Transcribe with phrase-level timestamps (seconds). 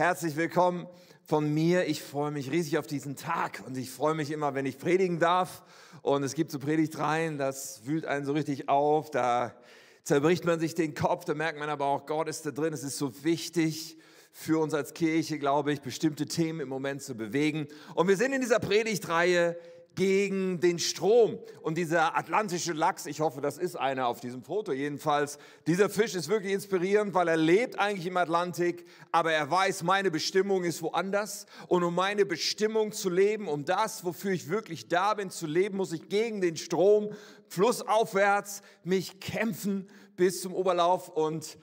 [0.00, 0.86] Herzlich willkommen
[1.26, 1.86] von mir.
[1.86, 5.18] Ich freue mich riesig auf diesen Tag und ich freue mich immer, wenn ich predigen
[5.18, 5.62] darf.
[6.00, 9.10] Und es gibt so Predigtreihen, das wühlt einen so richtig auf.
[9.10, 9.54] Da
[10.02, 12.72] zerbricht man sich den Kopf, da merkt man aber auch, Gott ist da drin.
[12.72, 13.98] Es ist so wichtig
[14.32, 17.68] für uns als Kirche, glaube ich, bestimmte Themen im Moment zu bewegen.
[17.94, 19.58] Und wir sind in dieser Predigtreihe
[19.94, 21.38] gegen den Strom.
[21.62, 26.14] Und dieser atlantische Lachs, ich hoffe, das ist einer auf diesem Foto jedenfalls, dieser Fisch
[26.14, 30.82] ist wirklich inspirierend, weil er lebt eigentlich im Atlantik, aber er weiß, meine Bestimmung ist
[30.82, 31.46] woanders.
[31.68, 35.76] Und um meine Bestimmung zu leben, um das, wofür ich wirklich da bin, zu leben,
[35.76, 37.10] muss ich gegen den Strom,
[37.48, 41.58] flussaufwärts, mich kämpfen bis zum Oberlauf und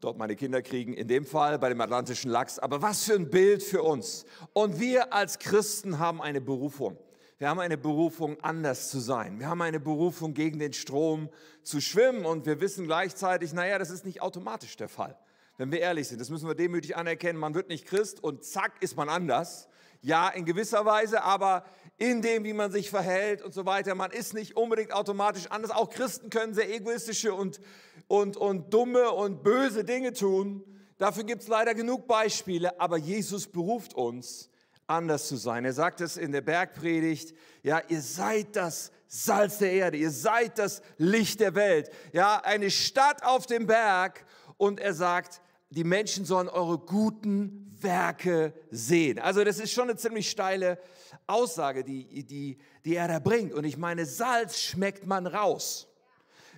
[0.00, 2.58] dort meine Kinder kriegen, in dem Fall bei dem atlantischen Lachs.
[2.58, 4.24] Aber was für ein Bild für uns.
[4.52, 6.98] Und wir als Christen haben eine Berufung.
[7.40, 9.40] Wir haben eine Berufung, anders zu sein.
[9.40, 11.30] Wir haben eine Berufung, gegen den Strom
[11.62, 12.26] zu schwimmen.
[12.26, 15.16] Und wir wissen gleichzeitig, naja, das ist nicht automatisch der Fall.
[15.56, 17.38] Wenn wir ehrlich sind, das müssen wir demütig anerkennen.
[17.38, 19.68] Man wird nicht Christ und zack ist man anders.
[20.02, 21.64] Ja, in gewisser Weise, aber
[21.96, 23.94] in dem, wie man sich verhält und so weiter.
[23.94, 25.70] Man ist nicht unbedingt automatisch anders.
[25.70, 27.58] Auch Christen können sehr egoistische und,
[28.06, 30.62] und, und dumme und böse Dinge tun.
[30.98, 32.78] Dafür gibt es leider genug Beispiele.
[32.78, 34.50] Aber Jesus beruft uns,
[34.90, 35.64] anders zu sein.
[35.64, 40.58] Er sagt es in der Bergpredigt, ja, ihr seid das Salz der Erde, ihr seid
[40.58, 41.90] das Licht der Welt.
[42.12, 44.24] Ja, eine Stadt auf dem Berg
[44.56, 49.18] und er sagt, die Menschen sollen eure guten Werke sehen.
[49.18, 50.78] Also das ist schon eine ziemlich steile
[51.26, 53.54] Aussage, die, die, die er da bringt.
[53.54, 55.88] Und ich meine, Salz schmeckt man raus.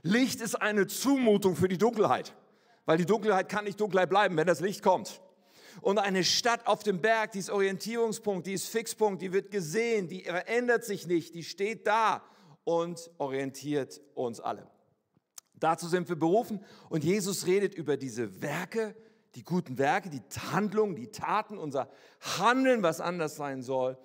[0.03, 2.35] Licht ist eine Zumutung für die Dunkelheit,
[2.87, 5.21] weil die Dunkelheit kann nicht Dunkelheit bleiben, wenn das Licht kommt.
[5.81, 10.09] Und eine Stadt auf dem Berg, die ist Orientierungspunkt, die ist Fixpunkt, die wird gesehen,
[10.09, 12.23] die verändert sich nicht, die steht da
[12.65, 14.67] und orientiert uns alle.
[15.55, 18.95] Dazu sind wir berufen und Jesus redet über diese Werke,
[19.35, 21.89] die guten Werke, die Handlungen, die Taten, unser
[22.21, 23.97] Handeln, was anders sein soll.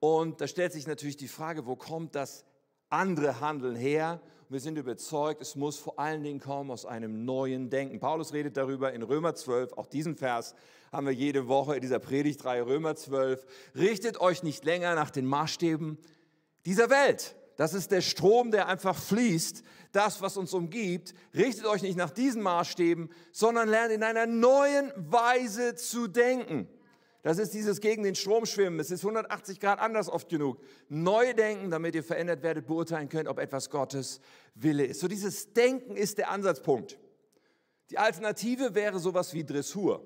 [0.00, 2.44] Und da stellt sich natürlich die Frage, wo kommt das
[2.88, 4.20] andere Handeln her?
[4.52, 7.98] Wir sind überzeugt, es muss vor allen Dingen kommen aus einem neuen Denken.
[7.98, 10.54] Paulus redet darüber in Römer 12, auch diesen Vers
[10.92, 13.46] haben wir jede Woche in dieser Predigtreihe Römer 12.
[13.74, 15.96] Richtet euch nicht länger nach den Maßstäben
[16.66, 17.34] dieser Welt.
[17.56, 21.14] Das ist der Strom, der einfach fließt, das, was uns umgibt.
[21.34, 26.68] Richtet euch nicht nach diesen Maßstäben, sondern lernt in einer neuen Weise zu denken.
[27.22, 28.80] Das ist dieses gegen den Strom schwimmen.
[28.80, 30.60] Es ist 180 Grad anders oft genug.
[30.88, 34.20] Neu denken, damit ihr verändert werdet, beurteilen könnt, ob etwas Gottes
[34.56, 35.00] Wille ist.
[35.00, 36.98] So dieses Denken ist der Ansatzpunkt.
[37.90, 40.04] Die Alternative wäre sowas wie Dressur.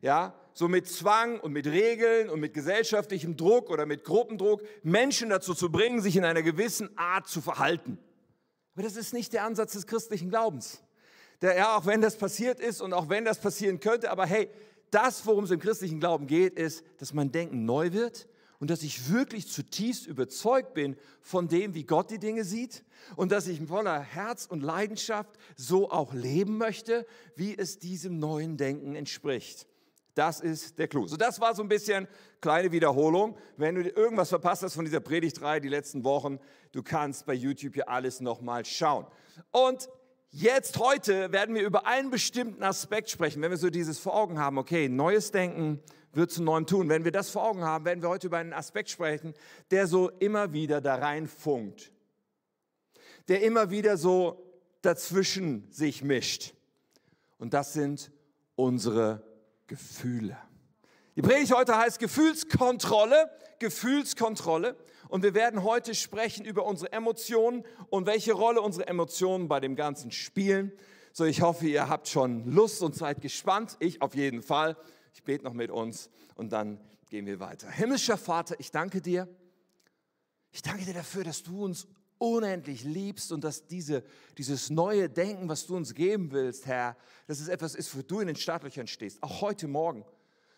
[0.00, 5.28] Ja, so mit Zwang und mit Regeln und mit gesellschaftlichem Druck oder mit Gruppendruck Menschen
[5.28, 7.98] dazu zu bringen, sich in einer gewissen Art zu verhalten.
[8.74, 10.82] Aber das ist nicht der Ansatz des christlichen Glaubens.
[11.42, 14.50] Der, ja, auch wenn das passiert ist und auch wenn das passieren könnte, aber hey,
[14.90, 18.28] das, worum es im christlichen Glauben geht, ist, dass mein Denken neu wird
[18.58, 22.84] und dass ich wirklich zutiefst überzeugt bin von dem, wie Gott die Dinge sieht
[23.16, 27.06] und dass ich voller Herz und Leidenschaft so auch leben möchte,
[27.36, 29.66] wie es diesem neuen Denken entspricht.
[30.14, 31.06] Das ist der Clou.
[31.06, 32.06] So, das war so ein bisschen
[32.40, 33.38] kleine Wiederholung.
[33.56, 36.38] Wenn du irgendwas verpasst hast von dieser Predigtreihe die letzten Wochen,
[36.72, 39.06] du kannst bei YouTube hier alles nochmal schauen.
[39.50, 39.88] Und
[40.32, 44.38] Jetzt heute werden wir über einen bestimmten Aspekt sprechen, wenn wir so dieses vor Augen
[44.38, 45.82] haben, okay, neues Denken
[46.12, 46.88] wird zu neuem tun.
[46.88, 49.34] Wenn wir das vor Augen haben, werden wir heute über einen Aspekt sprechen,
[49.72, 51.90] der so immer wieder da reinfunkt,
[53.26, 54.40] der immer wieder so
[54.82, 56.54] dazwischen sich mischt.
[57.38, 58.12] Und das sind
[58.54, 59.24] unsere
[59.66, 60.38] Gefühle.
[61.16, 64.76] Die Predigt heute heißt Gefühlskontrolle, Gefühlskontrolle.
[65.10, 69.74] Und wir werden heute sprechen über unsere Emotionen und welche Rolle unsere Emotionen bei dem
[69.74, 70.72] Ganzen spielen.
[71.12, 73.76] So, ich hoffe, ihr habt schon Lust und seid gespannt.
[73.80, 74.76] Ich auf jeden Fall.
[75.12, 77.68] Ich bete noch mit uns und dann gehen wir weiter.
[77.68, 79.28] Himmlischer Vater, ich danke dir.
[80.52, 81.88] Ich danke dir dafür, dass du uns
[82.18, 84.04] unendlich liebst und dass diese,
[84.38, 86.96] dieses neue Denken, was du uns geben willst, Herr,
[87.26, 90.04] dass es etwas ist, wo du in den Startlöchern stehst, auch heute Morgen.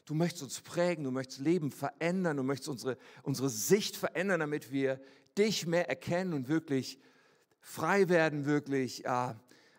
[0.05, 4.73] Du möchtest uns prägen, du möchtest Leben verändern, du möchtest unsere, unsere Sicht verändern, damit
[4.73, 5.01] wir
[5.39, 6.99] dich mehr erkennen und wirklich
[7.61, 9.35] frei werden, wirklich äh,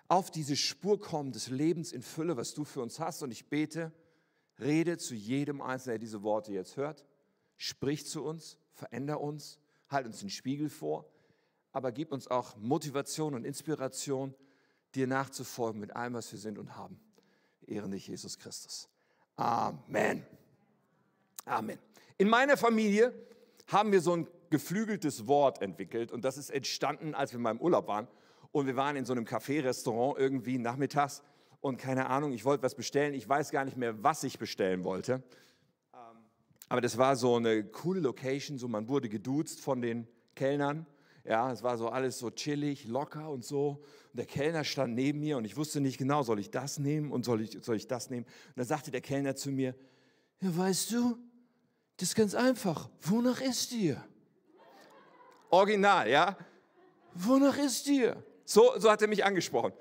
[0.08, 3.22] auf diese Spur kommen des Lebens in Fülle, was du für uns hast.
[3.24, 3.92] Und ich bete,
[4.60, 7.06] rede zu jedem Einzelnen, der diese Worte jetzt hört.
[7.58, 9.60] Sprich zu uns, veränder uns,
[9.90, 11.12] halt uns den Spiegel vor,
[11.72, 14.34] aber gib uns auch Motivation und Inspiration,
[14.96, 17.00] dir nachzufolgen mit allem, was wir sind und haben.
[17.66, 18.90] Ehren dich, Jesus Christus.
[19.36, 20.26] Amen.
[21.46, 21.80] Amen.
[22.18, 23.14] In meiner Familie
[23.68, 27.60] haben wir so ein geflügeltes Wort entwickelt und das ist entstanden, als wir mal im
[27.60, 28.08] Urlaub waren
[28.52, 31.24] und wir waren in so einem Café-Restaurant irgendwie nachmittags
[31.60, 33.14] und keine Ahnung, ich wollte was bestellen.
[33.14, 35.24] Ich weiß gar nicht mehr, was ich bestellen wollte.
[35.94, 36.18] Ähm,
[36.68, 40.86] aber das war so eine coole Location, so man wurde geduzt von den Kellnern.
[41.26, 43.82] Ja, es war so alles so chillig, locker und so.
[44.12, 47.12] Und der Kellner stand neben mir und ich wusste nicht genau, soll ich das nehmen
[47.12, 48.26] und soll ich, soll ich das nehmen?
[48.26, 49.74] Und dann sagte der Kellner zu mir,
[50.42, 51.18] ja, weißt du,
[51.98, 52.90] das ist ganz einfach.
[53.02, 54.04] Wonach ist dir?
[55.50, 56.36] Original, ja?
[57.14, 58.22] Wonach ist dir?
[58.44, 59.72] So, so hat er mich angesprochen.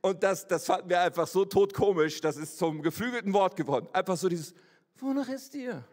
[0.00, 3.88] Und das, das fanden wir einfach so totkomisch, das ist zum geflügelten Wort geworden.
[3.92, 4.54] Einfach so dieses,
[4.98, 5.84] wonach ist dir?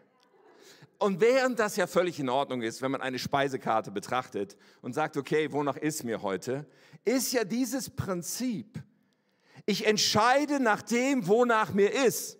[1.04, 5.18] Und während das ja völlig in Ordnung ist, wenn man eine Speisekarte betrachtet und sagt,
[5.18, 6.66] okay, wonach ist mir heute,
[7.04, 8.82] ist ja dieses Prinzip,
[9.66, 12.38] ich entscheide nach dem, wonach mir ist,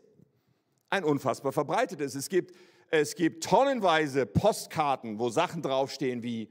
[0.89, 2.15] ein unfassbar verbreitetes.
[2.15, 2.57] Es gibt,
[2.89, 6.51] es gibt tonnenweise Postkarten, wo Sachen draufstehen wie,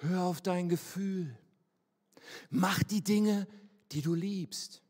[0.00, 1.34] hör auf dein Gefühl,
[2.50, 3.46] mach die Dinge,
[3.92, 4.82] die du liebst.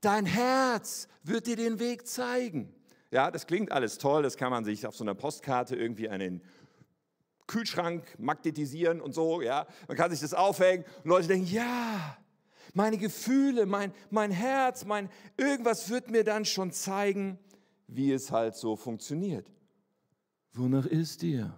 [0.00, 2.74] Dein Herz wird dir den Weg zeigen.
[3.10, 6.20] Ja, das klingt alles toll, das kann man sich auf so einer Postkarte irgendwie an
[6.20, 6.42] den
[7.46, 9.66] Kühlschrank magnetisieren und so, ja.
[9.86, 12.18] Man kann sich das aufhängen und Leute denken, ja,
[12.74, 17.38] meine Gefühle, mein, mein Herz, mein irgendwas wird mir dann schon zeigen,
[17.86, 19.50] wie es halt so funktioniert.
[20.52, 21.54] Wonach ist dir?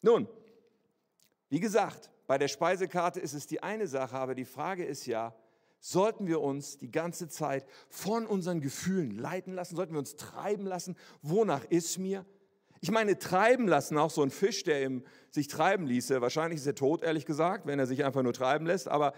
[0.00, 0.26] Nun,
[1.50, 5.34] wie gesagt, bei der Speisekarte ist es die eine Sache, aber die Frage ist ja,
[5.80, 9.76] sollten wir uns die ganze Zeit von unseren Gefühlen leiten lassen?
[9.76, 10.96] Sollten wir uns treiben lassen?
[11.22, 12.24] Wonach ist mir?
[12.82, 16.66] Ich meine, treiben lassen, auch so ein Fisch, der im, sich treiben ließe, wahrscheinlich ist
[16.66, 19.12] er tot, ehrlich gesagt, wenn er sich einfach nur treiben lässt, aber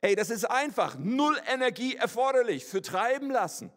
[0.00, 3.70] ey, das ist einfach, null Energie erforderlich für treiben lassen.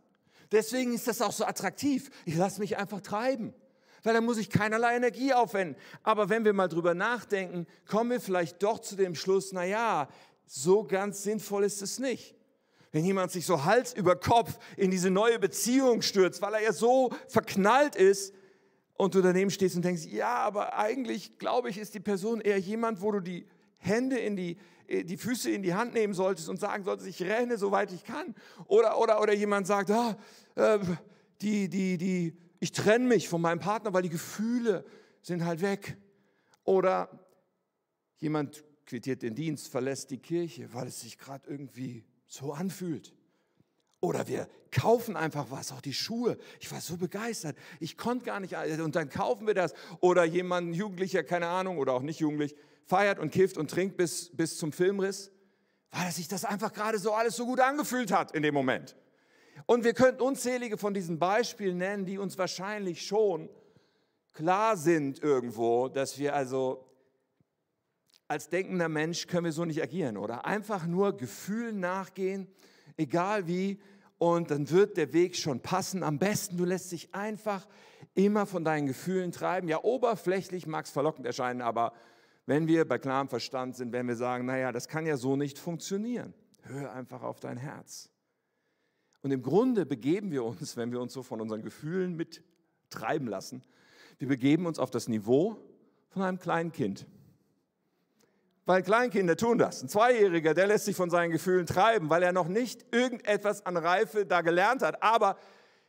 [0.51, 2.09] Deswegen ist das auch so attraktiv.
[2.25, 3.53] Ich lasse mich einfach treiben,
[4.03, 5.75] weil da muss ich keinerlei Energie aufwenden.
[6.01, 10.07] Aber wenn wir mal drüber nachdenken, kommen wir vielleicht doch zu dem Schluss, na ja,
[10.51, 12.35] so ganz sinnvoll ist es nicht.
[12.91, 16.73] Wenn jemand sich so Hals über Kopf in diese neue Beziehung stürzt, weil er ja
[16.73, 18.33] so verknallt ist
[18.95, 22.57] und du daneben stehst und denkst, ja, aber eigentlich glaube ich, ist die Person eher
[22.57, 23.45] jemand, wo du die
[23.77, 24.57] Hände in die,
[24.87, 28.03] äh, die Füße in die Hand nehmen solltest und sagen solltest, ich renne, soweit ich
[28.03, 28.33] kann.
[28.65, 30.17] Oder, oder, oder jemand sagt, ah,
[30.55, 30.79] äh,
[31.41, 34.83] die, die, die, ich trenne mich von meinem Partner, weil die Gefühle
[35.21, 35.95] sind halt weg.
[36.63, 37.07] Oder
[38.17, 43.13] jemand quittiert den Dienst, verlässt die Kirche, weil es sich gerade irgendwie so anfühlt.
[44.01, 46.37] Oder wir kaufen einfach was, auch die Schuhe.
[46.59, 47.55] Ich war so begeistert.
[47.79, 49.73] Ich konnte gar nicht, und dann kaufen wir das.
[49.99, 52.55] Oder jemand, ein Jugendlicher, keine Ahnung, oder auch nicht jugendlich,
[52.85, 55.31] feiert und kifft und trinkt bis, bis zum Filmriss,
[55.91, 58.95] weil sich das einfach gerade so alles so gut angefühlt hat in dem Moment.
[59.67, 63.49] Und wir könnten unzählige von diesen Beispielen nennen, die uns wahrscheinlich schon
[64.33, 66.88] klar sind irgendwo, dass wir also
[68.29, 70.45] als denkender Mensch können wir so nicht agieren, oder?
[70.45, 72.47] Einfach nur Gefühlen nachgehen,
[72.95, 73.81] egal wie,
[74.19, 76.03] und dann wird der Weg schon passen.
[76.03, 77.67] Am besten, du lässt dich einfach
[78.13, 79.67] immer von deinen Gefühlen treiben.
[79.67, 81.93] Ja, oberflächlich mag es verlockend erscheinen, aber
[82.45, 85.57] wenn wir bei klarem Verstand sind, wenn wir sagen, naja, das kann ja so nicht
[85.57, 86.33] funktionieren,
[86.63, 88.09] hör einfach auf dein Herz.
[89.21, 93.63] Und im Grunde begeben wir uns, wenn wir uns so von unseren Gefühlen mittreiben lassen,
[94.19, 95.57] wir begeben uns auf das Niveau
[96.09, 97.07] von einem kleinen Kind.
[98.69, 99.81] Weil Kleinkinder tun das.
[99.81, 103.77] Ein Zweijähriger, der lässt sich von seinen Gefühlen treiben, weil er noch nicht irgendetwas an
[103.77, 105.01] Reife da gelernt hat.
[105.01, 105.37] Aber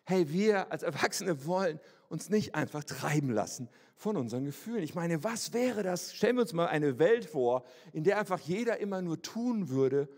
[0.05, 1.79] hey, wir als Erwachsene wollen
[2.09, 4.83] uns nicht einfach treiben lassen von unseren Gefühlen.
[4.83, 6.15] Ich meine, was wäre das?
[6.15, 10.09] Stellen wir uns mal eine Welt vor, in der einfach jeder immer nur tun würde,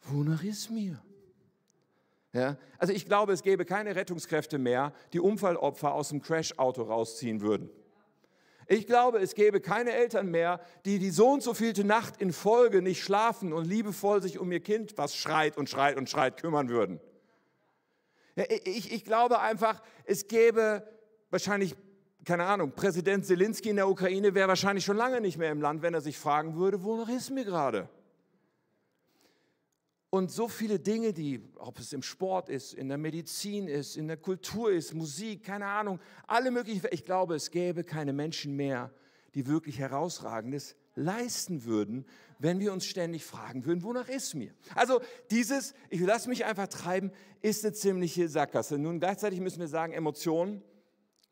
[0.00, 1.00] wonach ist mir?
[2.32, 2.56] Ja?
[2.78, 7.70] Also ich glaube, es gäbe keine Rettungskräfte mehr, die Unfallopfer aus dem Crashauto rausziehen würden.
[8.66, 12.32] Ich glaube, es gäbe keine Eltern mehr, die die so und so vielte Nacht in
[12.32, 16.40] Folge nicht schlafen und liebevoll sich um ihr Kind, was schreit und schreit und schreit,
[16.40, 17.00] kümmern würden.
[18.64, 20.88] Ich, ich glaube einfach, es gäbe
[21.30, 21.76] wahrscheinlich,
[22.24, 25.82] keine Ahnung, Präsident Zelensky in der Ukraine wäre wahrscheinlich schon lange nicht mehr im Land,
[25.82, 27.88] wenn er sich fragen würde, wonach ist mir gerade?
[30.14, 34.08] Und so viele Dinge, die, ob es im Sport ist, in der Medizin ist, in
[34.08, 38.92] der Kultur ist, Musik, keine Ahnung, alle möglichen, ich glaube, es gäbe keine Menschen mehr,
[39.34, 42.04] die wirklich herausragendes leisten würden,
[42.38, 44.52] wenn wir uns ständig fragen würden, wonach ist mir?
[44.74, 45.00] Also
[45.30, 48.76] dieses, ich lasse mich einfach treiben, ist eine ziemliche Sackgasse.
[48.76, 50.60] Nun gleichzeitig müssen wir sagen, Emotionen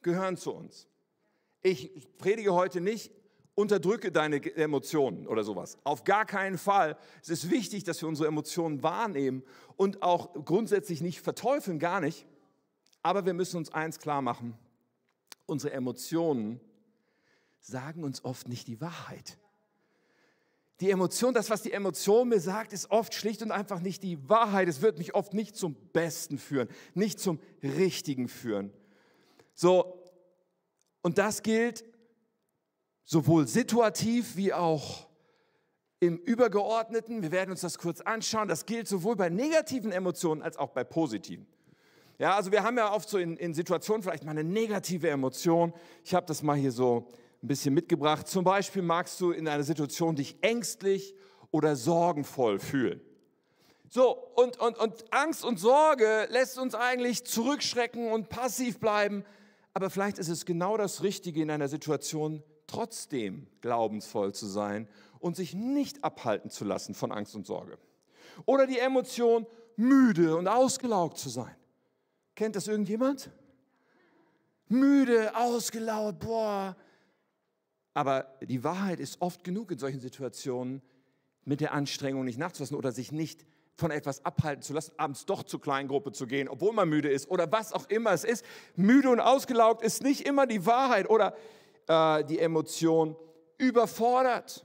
[0.00, 0.88] gehören zu uns.
[1.60, 3.12] Ich predige heute nicht,
[3.54, 5.76] unterdrücke deine Emotionen oder sowas.
[5.85, 6.97] Auf gar keinen Fall.
[7.23, 9.42] Es ist wichtig, dass wir unsere Emotionen wahrnehmen
[9.76, 12.26] und auch grundsätzlich nicht verteufeln, gar nicht.
[13.02, 14.57] Aber wir müssen uns eins klar machen.
[15.47, 16.61] Unsere Emotionen
[17.61, 19.37] sagen uns oft nicht die Wahrheit.
[20.80, 24.28] die Emotion, das, was die Emotion mir sagt, ist oft schlicht und einfach nicht die
[24.28, 24.66] Wahrheit.
[24.66, 28.73] Es wird mich oft nicht zum Besten führen, nicht zum Richtigen führen.
[29.54, 30.02] So,
[31.02, 31.85] und das gilt
[33.11, 35.09] sowohl situativ wie auch
[35.99, 37.23] im Übergeordneten.
[37.23, 38.47] Wir werden uns das kurz anschauen.
[38.47, 41.45] Das gilt sowohl bei negativen Emotionen als auch bei positiven.
[42.21, 45.75] Ja, also wir haben ja oft so in, in Situationen vielleicht mal eine negative Emotion.
[46.05, 47.09] Ich habe das mal hier so
[47.43, 48.29] ein bisschen mitgebracht.
[48.29, 51.17] Zum Beispiel magst du in einer Situation dich ängstlich
[51.50, 53.00] oder sorgenvoll fühlen.
[53.88, 59.25] So, und, und, und Angst und Sorge lässt uns eigentlich zurückschrecken und passiv bleiben.
[59.75, 65.36] Aber vielleicht ist es genau das Richtige in einer Situation, trotzdem glaubensvoll zu sein und
[65.36, 67.78] sich nicht abhalten zu lassen von Angst und Sorge.
[68.46, 69.46] Oder die Emotion,
[69.76, 71.54] müde und ausgelaugt zu sein.
[72.34, 73.30] Kennt das irgendjemand?
[74.68, 76.76] Müde, ausgelaugt, boah.
[77.92, 80.80] Aber die Wahrheit ist oft genug in solchen Situationen,
[81.44, 85.42] mit der Anstrengung nicht nachzulassen oder sich nicht von etwas abhalten zu lassen, abends doch
[85.42, 88.44] zur Kleingruppe zu gehen, obwohl man müde ist oder was auch immer es ist.
[88.76, 91.34] Müde und ausgelaugt ist nicht immer die Wahrheit oder
[91.90, 93.16] äh, die Emotion
[93.59, 94.64] überfordert.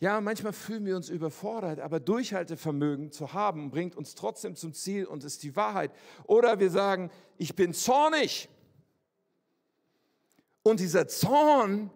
[0.00, 5.04] Ja, manchmal fühlen wir uns überfordert, aber Durchhaltevermögen zu haben, bringt uns trotzdem zum Ziel
[5.04, 5.92] und ist die Wahrheit.
[6.24, 8.48] Oder wir sagen, ich bin zornig.
[10.64, 11.90] Und dieser Zorn,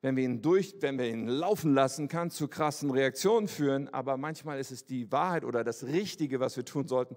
[0.00, 3.92] wenn wir ihn durch, wenn wir ihn laufen lassen, kann zu krassen Reaktionen führen.
[3.92, 7.16] Aber manchmal ist es die Wahrheit oder das Richtige, was wir tun sollten,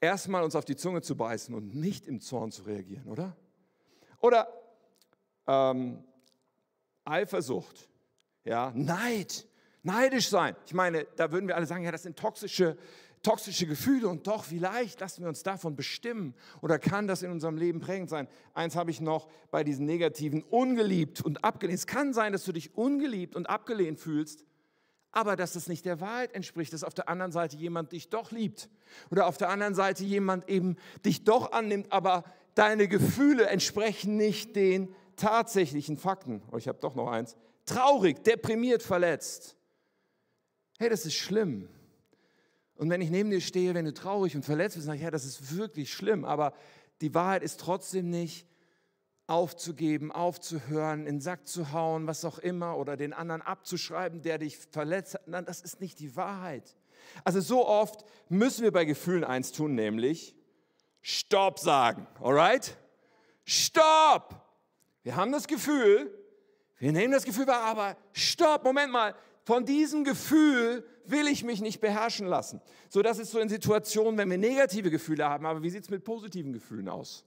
[0.00, 3.36] erstmal uns auf die Zunge zu beißen und nicht im Zorn zu reagieren, oder?
[4.20, 4.48] Oder
[5.46, 6.02] ähm,
[7.04, 7.88] Eifersucht
[8.46, 9.46] ja, Neid,
[9.82, 10.56] neidisch sein.
[10.66, 12.78] Ich meine, da würden wir alle sagen, ja, das sind toxische,
[13.22, 17.56] toxische Gefühle und doch, vielleicht lassen wir uns davon bestimmen oder kann das in unserem
[17.56, 18.28] Leben prägend sein.
[18.54, 21.78] Eins habe ich noch bei diesen negativen, ungeliebt und abgelehnt.
[21.78, 24.44] Es kann sein, dass du dich ungeliebt und abgelehnt fühlst,
[25.10, 28.30] aber dass das nicht der Wahrheit entspricht, dass auf der anderen Seite jemand dich doch
[28.30, 28.68] liebt
[29.10, 32.22] oder auf der anderen Seite jemand eben dich doch annimmt, aber
[32.54, 36.42] deine Gefühle entsprechen nicht den tatsächlichen Fakten.
[36.52, 39.56] Oh, ich habe doch noch eins traurig, deprimiert, verletzt.
[40.78, 41.68] Hey, das ist schlimm.
[42.76, 45.10] Und wenn ich neben dir stehe, wenn du traurig und verletzt bist, sage ich, ja,
[45.10, 46.24] das ist wirklich schlimm.
[46.24, 46.52] Aber
[47.00, 48.46] die Wahrheit ist trotzdem nicht
[49.26, 54.38] aufzugeben, aufzuhören, in den Sack zu hauen, was auch immer, oder den anderen abzuschreiben, der
[54.38, 55.26] dich verletzt hat.
[55.26, 56.76] Nein, das ist nicht die Wahrheit.
[57.24, 60.36] Also so oft müssen wir bei Gefühlen eins tun, nämlich
[61.00, 62.06] Stopp sagen.
[62.20, 62.76] Alright?
[63.44, 64.45] Stopp!
[65.06, 66.12] Wir haben das Gefühl,
[66.80, 71.60] wir nehmen das Gefühl wahr, aber stopp, Moment mal, von diesem Gefühl will ich mich
[71.60, 72.60] nicht beherrschen lassen.
[72.88, 75.90] So, das ist so in Situationen, wenn wir negative Gefühle haben, aber wie sieht es
[75.90, 77.24] mit positiven Gefühlen aus?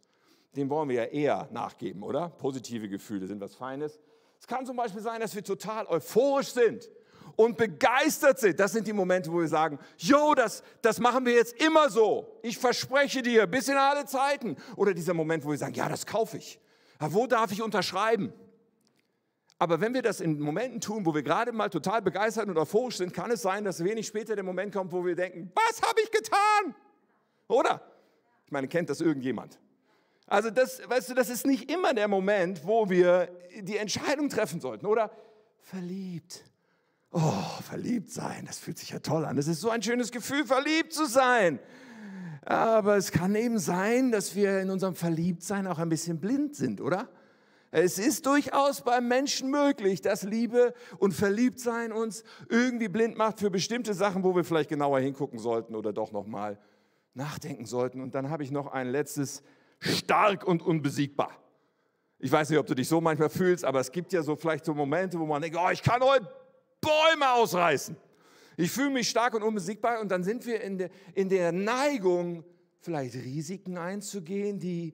[0.58, 2.28] Dem wollen wir ja eher nachgeben, oder?
[2.28, 3.98] Positive Gefühle sind was Feines.
[4.42, 6.90] Es kann zum Beispiel sein, dass wir total euphorisch sind
[7.38, 8.60] und begeistert sind.
[8.60, 12.28] Das sind die Momente, wo wir sagen, jo, das, das machen wir jetzt immer so.
[12.42, 14.58] Ich verspreche dir, bis in alle Zeiten.
[14.76, 16.60] Oder dieser Moment, wo wir sagen, ja, das kaufe ich.
[17.00, 18.32] Aber wo darf ich unterschreiben?
[19.58, 22.98] Aber wenn wir das in Momenten tun, wo wir gerade mal total begeistert und euphorisch
[22.98, 26.00] sind, kann es sein, dass wenig später der Moment kommt, wo wir denken, was habe
[26.02, 26.76] ich getan?
[27.48, 27.82] Oder?
[28.46, 29.60] Ich meine, kennt das irgendjemand?
[30.28, 33.30] Also das, weißt du, das ist nicht immer der Moment, wo wir
[33.62, 34.86] die Entscheidung treffen sollten.
[34.86, 35.12] Oder
[35.60, 36.44] verliebt.
[37.12, 39.36] Oh, verliebt sein, das fühlt sich ja toll an.
[39.36, 41.60] Das ist so ein schönes Gefühl, verliebt zu sein.
[42.42, 46.82] Aber es kann eben sein, dass wir in unserem Verliebtsein auch ein bisschen blind sind,
[46.82, 47.10] oder?
[47.72, 53.52] Es ist durchaus beim Menschen möglich, dass Liebe und Verliebtsein uns irgendwie blind macht für
[53.52, 56.58] bestimmte Sachen, wo wir vielleicht genauer hingucken sollten oder doch noch mal
[57.14, 58.02] nachdenken sollten.
[58.02, 59.44] Und dann habe ich noch ein letztes,
[59.80, 61.32] stark und unbesiegbar.
[62.18, 64.66] Ich weiß nicht, ob du dich so manchmal fühlst, aber es gibt ja so vielleicht
[64.66, 66.28] so Momente, wo man denkt, oh, ich kann heute
[66.82, 67.96] Bäume ausreißen.
[68.60, 72.44] Ich fühle mich stark und unbesiegbar und dann sind wir in der, in der Neigung,
[72.82, 74.94] vielleicht Risiken einzugehen, die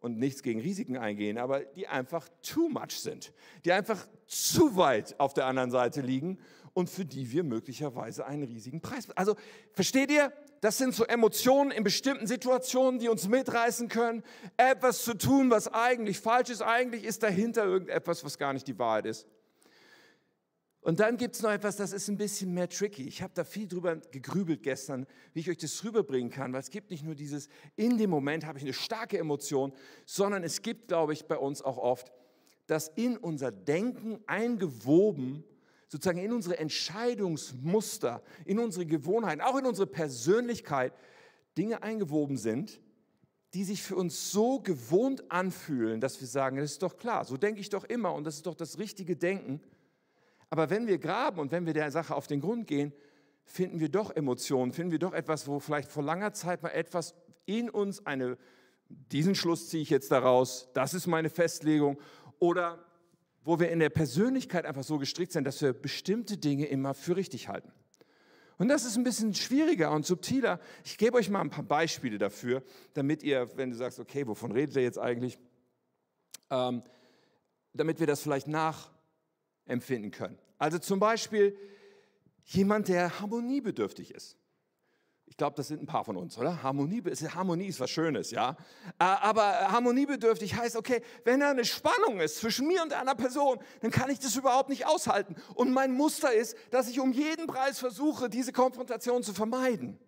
[0.00, 3.32] und nichts gegen Risiken eingehen, aber die einfach too much sind,
[3.64, 6.38] die einfach zu weit auf der anderen Seite liegen
[6.74, 9.08] und für die wir möglicherweise einen riesigen Preis.
[9.16, 9.36] Also
[9.72, 10.30] versteht ihr?
[10.60, 14.22] Das sind so Emotionen in bestimmten Situationen, die uns mitreißen können,
[14.58, 16.60] etwas zu tun, was eigentlich falsch ist.
[16.60, 19.26] Eigentlich ist dahinter irgendetwas, was gar nicht die Wahrheit ist.
[20.88, 23.06] Und dann gibt es noch etwas, das ist ein bisschen mehr tricky.
[23.06, 26.70] Ich habe da viel drüber gegrübelt gestern, wie ich euch das rüberbringen kann, weil es
[26.70, 29.74] gibt nicht nur dieses, in dem Moment habe ich eine starke Emotion,
[30.06, 32.10] sondern es gibt, glaube ich, bei uns auch oft,
[32.68, 35.44] dass in unser Denken eingewoben,
[35.88, 40.94] sozusagen in unsere Entscheidungsmuster, in unsere Gewohnheiten, auch in unsere Persönlichkeit,
[41.58, 42.80] Dinge eingewoben sind,
[43.52, 47.36] die sich für uns so gewohnt anfühlen, dass wir sagen, das ist doch klar, so
[47.36, 49.60] denke ich doch immer und das ist doch das richtige Denken
[50.50, 52.92] Aber wenn wir graben und wenn wir der Sache auf den Grund gehen,
[53.44, 57.14] finden wir doch Emotionen, finden wir doch etwas, wo vielleicht vor langer Zeit mal etwas
[57.46, 58.36] in uns eine,
[58.88, 61.98] diesen Schluss ziehe ich jetzt daraus, das ist meine Festlegung,
[62.38, 62.84] oder
[63.42, 67.16] wo wir in der Persönlichkeit einfach so gestrickt sind, dass wir bestimmte Dinge immer für
[67.16, 67.72] richtig halten.
[68.58, 70.58] Und das ist ein bisschen schwieriger und subtiler.
[70.84, 72.62] Ich gebe euch mal ein paar Beispiele dafür,
[72.92, 75.38] damit ihr, wenn du sagst, okay, wovon redet ihr jetzt eigentlich,
[76.50, 76.82] ähm,
[77.72, 78.48] damit wir das vielleicht
[79.68, 80.38] nachempfinden können.
[80.58, 81.56] Also zum Beispiel
[82.44, 84.36] jemand, der harmoniebedürftig ist.
[85.26, 86.62] Ich glaube, das sind ein paar von uns, oder?
[86.62, 88.56] Harmonie, Harmonie ist was Schönes, ja.
[88.98, 93.58] Äh, aber harmoniebedürftig heißt, okay, wenn da eine Spannung ist zwischen mir und einer Person,
[93.82, 95.36] dann kann ich das überhaupt nicht aushalten.
[95.54, 99.98] Und mein Muster ist, dass ich um jeden Preis versuche, diese Konfrontation zu vermeiden.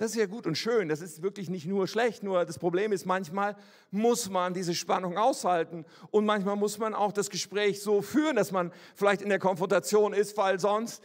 [0.00, 2.90] Das ist ja gut und schön, das ist wirklich nicht nur schlecht, nur das Problem
[2.90, 3.54] ist, manchmal
[3.90, 8.50] muss man diese Spannung aushalten und manchmal muss man auch das Gespräch so führen, dass
[8.50, 11.02] man vielleicht in der Konfrontation ist, weil sonst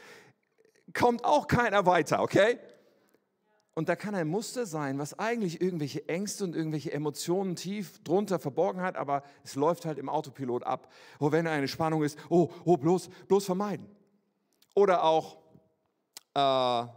[0.93, 2.57] kommt auch keiner weiter, okay?
[3.73, 8.39] Und da kann ein Muster sein, was eigentlich irgendwelche Ängste und irgendwelche Emotionen tief drunter
[8.39, 10.89] verborgen hat, aber es läuft halt im Autopilot ab.
[11.19, 13.93] Oh, wenn eine Spannung ist, oh, oh, bloß, bloß vermeiden.
[14.73, 15.39] Oder auch
[16.33, 16.87] äh,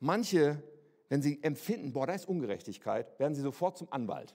[0.00, 0.62] manche,
[1.12, 4.34] wenn sie empfinden, boah, da ist Ungerechtigkeit, werden sie sofort zum Anwalt.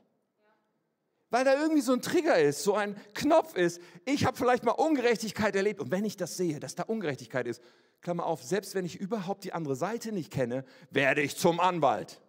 [1.32, 3.82] Weil da irgendwie so ein Trigger ist, so ein Knopf ist.
[4.06, 7.64] Ich habe vielleicht mal Ungerechtigkeit erlebt und wenn ich das sehe, dass da Ungerechtigkeit ist,
[8.02, 12.22] Klammer auf, selbst wenn ich überhaupt die andere Seite nicht kenne, werde ich zum Anwalt.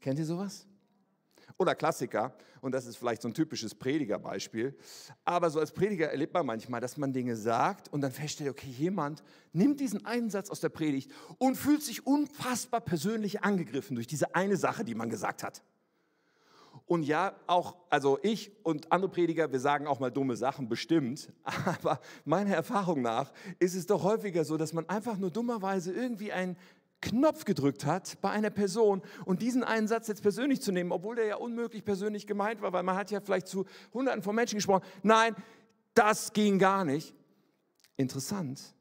[0.00, 0.68] Kennt ihr sowas?
[1.56, 4.76] Oder Klassiker, und das ist vielleicht so ein typisches Predigerbeispiel,
[5.24, 8.68] aber so als Prediger erlebt man manchmal, dass man Dinge sagt und dann feststellt, okay,
[8.68, 14.08] jemand nimmt diesen einen Satz aus der Predigt und fühlt sich unfassbar persönlich angegriffen durch
[14.08, 15.62] diese eine Sache, die man gesagt hat.
[16.86, 21.32] Und ja, auch, also ich und andere Prediger, wir sagen auch mal dumme Sachen, bestimmt.
[21.80, 26.32] Aber meiner Erfahrung nach ist es doch häufiger so, dass man einfach nur dummerweise irgendwie
[26.32, 26.56] einen
[27.00, 31.16] Knopf gedrückt hat bei einer Person und diesen einen Satz jetzt persönlich zu nehmen, obwohl
[31.16, 34.56] der ja unmöglich persönlich gemeint war, weil man hat ja vielleicht zu Hunderten von Menschen
[34.56, 34.84] gesprochen.
[35.02, 35.36] Nein,
[35.92, 37.14] das ging gar nicht.
[37.96, 38.74] Interessant,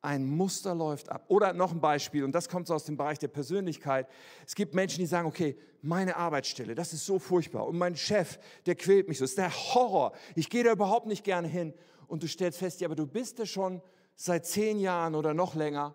[0.00, 1.24] ein Muster läuft ab.
[1.28, 4.08] Oder noch ein Beispiel, und das kommt so aus dem Bereich der Persönlichkeit.
[4.46, 7.66] Es gibt Menschen, die sagen, okay, meine Arbeitsstelle, das ist so furchtbar.
[7.66, 9.24] Und mein Chef, der quält mich so.
[9.24, 10.12] Das ist der Horror.
[10.34, 11.74] Ich gehe da überhaupt nicht gerne hin.
[12.06, 13.82] Und du stellst fest, ja, aber du bist da schon
[14.16, 15.94] seit zehn Jahren oder noch länger.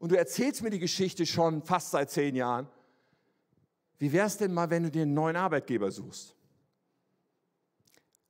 [0.00, 2.66] Und du erzählst mir die Geschichte schon fast seit zehn Jahren.
[3.98, 6.34] Wie wäre es denn mal, wenn du dir einen neuen Arbeitgeber suchst?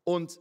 [0.03, 0.41] Und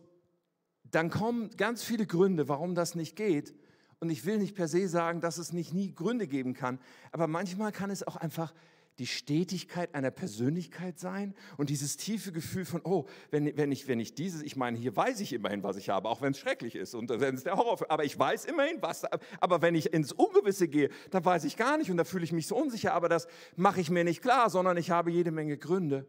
[0.84, 3.54] dann kommen ganz viele Gründe, warum das nicht geht.
[4.00, 6.80] Und ich will nicht per se sagen, dass es nicht nie Gründe geben kann,
[7.12, 8.52] aber manchmal kann es auch einfach
[9.00, 14.00] die Stetigkeit einer Persönlichkeit sein und dieses tiefe Gefühl von, oh, wenn, wenn, ich, wenn
[14.00, 16.76] ich dieses, ich meine, hier weiß ich immerhin, was ich habe, auch wenn es schrecklich
[16.76, 19.06] ist und wenn es der Horror, aber ich weiß immerhin was,
[19.40, 22.34] aber wenn ich ins Ungewisse gehe, dann weiß ich gar nicht und da fühle ich
[22.34, 25.58] mich so unsicher, aber das mache ich mir nicht klar, sondern ich habe jede Menge
[25.58, 26.06] Gründe.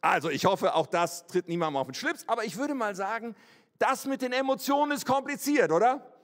[0.00, 3.34] Also ich hoffe, auch das tritt niemandem auf den Schlips, aber ich würde mal sagen,
[3.78, 6.15] das mit den Emotionen ist kompliziert, oder?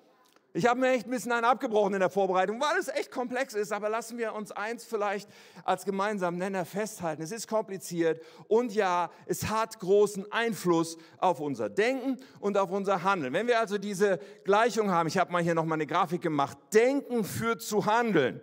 [0.54, 3.54] Ich habe mir echt ein bisschen einen abgebrochen in der Vorbereitung, weil es echt komplex
[3.54, 3.72] ist.
[3.72, 5.26] Aber lassen wir uns eins vielleicht
[5.64, 7.22] als gemeinsamen Nenner festhalten.
[7.22, 13.02] Es ist kompliziert und ja, es hat großen Einfluss auf unser Denken und auf unser
[13.02, 13.32] Handeln.
[13.32, 17.24] Wenn wir also diese Gleichung haben, ich habe mal hier nochmal eine Grafik gemacht, Denken
[17.24, 18.42] führt zu Handeln.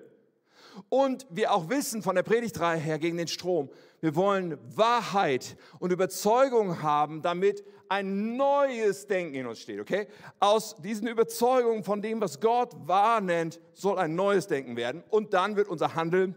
[0.87, 3.69] Und wir auch wissen von der Predigtreihe her gegen den Strom,
[4.01, 10.07] wir wollen Wahrheit und Überzeugung haben, damit ein neues Denken in uns steht, okay?
[10.39, 15.03] Aus diesen Überzeugungen von dem, was Gott wahr nennt, soll ein neues Denken werden.
[15.09, 16.35] Und dann wird unser Handeln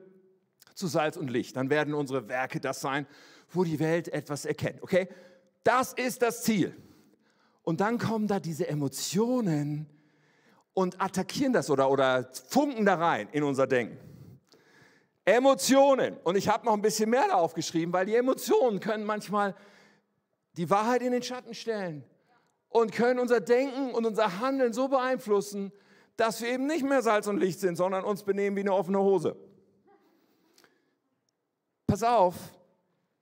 [0.75, 1.57] zu Salz und Licht.
[1.57, 3.07] Dann werden unsere Werke das sein,
[3.51, 5.09] wo die Welt etwas erkennt, okay?
[5.63, 6.75] Das ist das Ziel.
[7.63, 9.87] Und dann kommen da diese Emotionen
[10.75, 13.99] und attackieren das oder, oder funken da rein in unser Denken.
[15.25, 16.17] Emotionen.
[16.25, 19.55] Und ich habe noch ein bisschen mehr da aufgeschrieben, weil die Emotionen können manchmal
[20.57, 22.05] die Wahrheit in den Schatten stellen
[22.69, 25.73] und können unser Denken und unser Handeln so beeinflussen,
[26.17, 28.99] dass wir eben nicht mehr Salz und Licht sind, sondern uns benehmen wie eine offene
[28.99, 29.37] Hose.
[31.87, 32.35] Pass auf,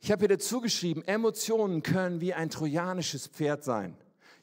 [0.01, 3.97] ich habe hier dazu geschrieben, Emotionen können wie ein trojanisches Pferd sein.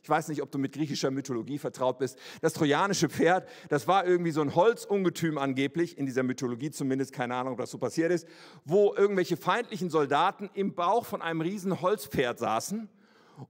[0.08, 2.18] Ich weiß nicht, ob du mit griechischer Mythologie vertraut bist.
[2.40, 7.36] Das trojanische Pferd, das war irgendwie so ein Holzungetüm angeblich, in dieser Mythologie zumindest, keine
[7.36, 8.26] Ahnung, ob das so passiert ist,
[8.64, 12.88] wo irgendwelche feindlichen Soldaten im Bauch von einem riesen Holzpferd saßen.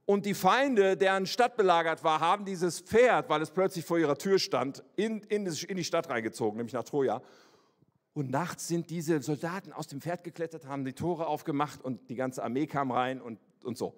[0.04, 4.18] Und die Feinde, deren Stadt belagert war, haben dieses Pferd, weil es plötzlich vor ihrer
[4.18, 7.22] Tür stand, in, in, in die Stadt reingezogen, nämlich nach Troja.
[8.14, 12.16] Und nachts sind diese Soldaten aus dem Pferd geklettert, haben die Tore aufgemacht und die
[12.16, 13.94] ganze Armee kam rein und, und so.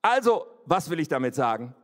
[0.00, 1.76] Also, was will ich damit sagen?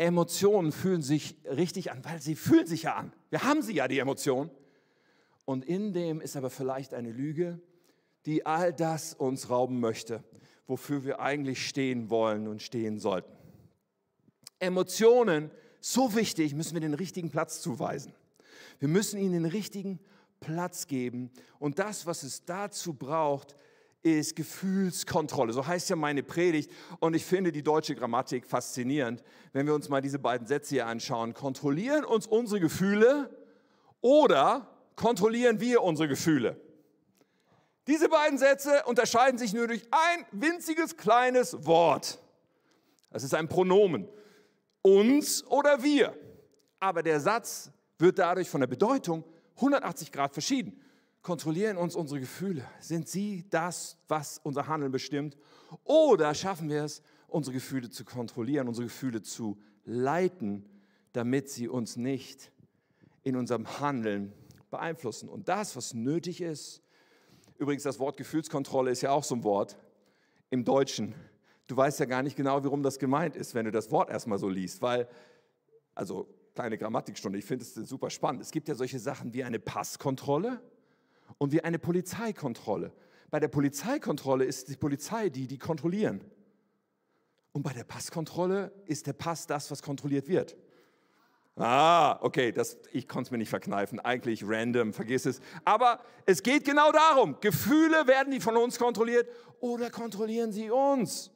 [0.00, 3.12] Emotionen fühlen sich richtig an, weil sie fühlen sich ja an.
[3.28, 4.50] Wir haben sie ja, die Emotionen.
[5.44, 7.60] Und in dem ist aber vielleicht eine Lüge,
[8.24, 10.24] die all das uns rauben möchte,
[10.66, 13.30] wofür wir eigentlich stehen wollen und stehen sollten.
[14.58, 18.14] Emotionen, so wichtig, müssen wir den richtigen Platz zuweisen.
[18.78, 20.00] Wir müssen ihnen den richtigen
[20.40, 21.30] Platz geben.
[21.58, 23.54] Und das, was es dazu braucht,
[24.02, 25.52] ist Gefühlskontrolle.
[25.52, 26.70] So heißt ja meine Predigt.
[27.00, 30.86] Und ich finde die deutsche Grammatik faszinierend, wenn wir uns mal diese beiden Sätze hier
[30.86, 31.34] anschauen.
[31.34, 33.30] Kontrollieren uns unsere Gefühle
[34.00, 36.60] oder kontrollieren wir unsere Gefühle?
[37.86, 42.18] Diese beiden Sätze unterscheiden sich nur durch ein winziges kleines Wort.
[43.10, 44.08] Das ist ein Pronomen.
[44.82, 46.16] Uns oder wir.
[46.78, 49.24] Aber der Satz wird dadurch von der Bedeutung
[49.56, 50.80] 180 Grad verschieden
[51.22, 52.64] kontrollieren uns unsere Gefühle?
[52.80, 55.36] Sind sie das, was unser Handeln bestimmt?
[55.84, 60.68] Oder schaffen wir es, unsere Gefühle zu kontrollieren, unsere Gefühle zu leiten,
[61.12, 62.50] damit sie uns nicht
[63.22, 64.32] in unserem Handeln
[64.70, 65.28] beeinflussen?
[65.28, 66.82] Und das, was nötig ist,
[67.58, 69.76] übrigens das Wort Gefühlskontrolle ist ja auch so ein Wort
[70.48, 71.14] im Deutschen.
[71.66, 74.38] Du weißt ja gar nicht genau, warum das gemeint ist, wenn du das Wort erstmal
[74.38, 75.06] so liest, weil,
[75.94, 78.42] also kleine Grammatikstunde, ich finde es super spannend.
[78.42, 80.60] Es gibt ja solche Sachen wie eine Passkontrolle
[81.38, 82.92] und wie eine Polizeikontrolle.
[83.30, 86.20] Bei der Polizeikontrolle ist die Polizei die, die kontrollieren.
[87.52, 90.56] Und bei der Passkontrolle ist der Pass das, was kontrolliert wird.
[91.56, 94.00] Ah, okay, das, ich konnte es mir nicht verkneifen.
[94.00, 95.40] Eigentlich random, vergiss es.
[95.64, 97.36] Aber es geht genau darum.
[97.40, 99.28] Gefühle werden die von uns kontrolliert
[99.60, 101.30] oder kontrollieren sie uns?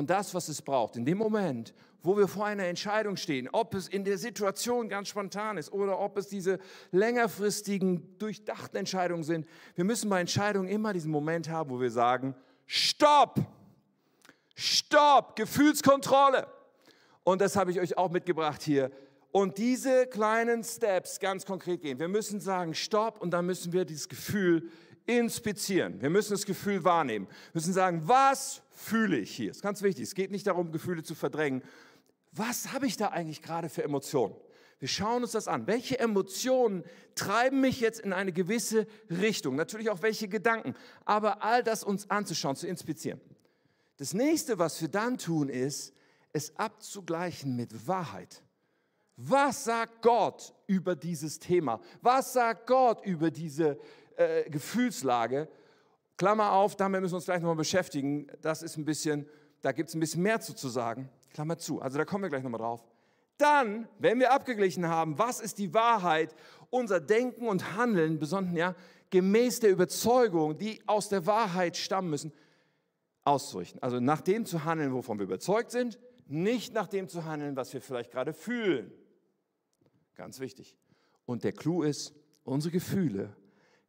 [0.00, 3.74] Und das, was es braucht, in dem Moment, wo wir vor einer Entscheidung stehen, ob
[3.74, 6.58] es in der Situation ganz spontan ist oder ob es diese
[6.90, 9.46] längerfristigen, durchdachten Entscheidungen sind.
[9.74, 12.34] Wir müssen bei Entscheidungen immer diesen Moment haben, wo wir sagen,
[12.64, 13.40] Stopp!
[14.54, 15.36] Stopp!
[15.36, 16.46] Gefühlskontrolle!
[17.22, 18.90] Und das habe ich euch auch mitgebracht hier.
[19.32, 21.98] Und diese kleinen Steps ganz konkret gehen.
[21.98, 24.70] Wir müssen sagen, Stopp, und dann müssen wir dieses Gefühl
[25.18, 26.00] inspizieren.
[26.00, 27.26] Wir müssen das Gefühl wahrnehmen.
[27.26, 29.48] Wir müssen sagen, was fühle ich hier?
[29.48, 30.04] Das ist ganz wichtig.
[30.04, 31.62] Es geht nicht darum, Gefühle zu verdrängen,
[32.32, 34.34] was habe ich da eigentlich gerade für Emotionen?
[34.78, 35.66] Wir schauen uns das an.
[35.66, 39.56] Welche Emotionen treiben mich jetzt in eine gewisse Richtung?
[39.56, 40.74] Natürlich auch welche Gedanken.
[41.04, 43.20] Aber all das uns anzuschauen, zu inspizieren.
[43.98, 45.92] Das nächste, was wir dann tun, ist,
[46.32, 48.42] es abzugleichen mit Wahrheit.
[49.16, 51.80] Was sagt Gott über dieses Thema?
[52.00, 53.78] Was sagt Gott über diese
[54.20, 55.48] äh, Gefühlslage?
[56.16, 58.26] Klammer auf, damit müssen wir uns gleich nochmal beschäftigen.
[58.42, 59.26] Das ist ein bisschen,
[59.62, 61.08] da gibt es ein bisschen mehr zu, zu sagen.
[61.32, 61.80] Klammer zu.
[61.80, 62.84] Also da kommen wir gleich nochmal drauf.
[63.38, 66.34] Dann, wenn wir abgeglichen haben, was ist die Wahrheit,
[66.68, 68.74] unser Denken und Handeln, besonders ja,
[69.08, 72.32] gemäß der Überzeugung, die aus der Wahrheit stammen müssen,
[73.24, 73.82] auszurichten.
[73.82, 77.72] Also nach dem zu handeln, wovon wir überzeugt sind, nicht nach dem zu handeln, was
[77.72, 78.92] wir vielleicht gerade fühlen.
[80.14, 80.76] Ganz wichtig.
[81.24, 83.34] Und der Clou ist, unsere Gefühle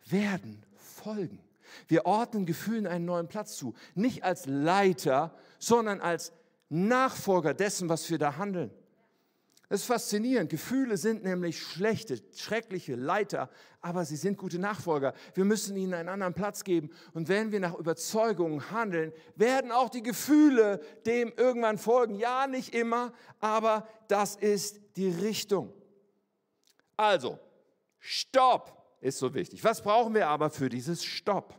[0.07, 1.39] werden folgen.
[1.87, 3.73] Wir ordnen Gefühlen einen neuen Platz zu.
[3.95, 6.33] Nicht als Leiter, sondern als
[6.69, 8.71] Nachfolger dessen, was wir da handeln.
[9.71, 10.49] Das ist faszinierend.
[10.49, 15.13] Gefühle sind nämlich schlechte, schreckliche Leiter, aber sie sind gute Nachfolger.
[15.33, 16.89] Wir müssen ihnen einen anderen Platz geben.
[17.13, 22.15] Und wenn wir nach Überzeugungen handeln, werden auch die Gefühle dem irgendwann folgen.
[22.15, 25.73] Ja, nicht immer, aber das ist die Richtung.
[26.97, 27.39] Also,
[27.97, 29.63] Stopp ist so wichtig.
[29.63, 31.55] Was brauchen wir aber für dieses Stopp?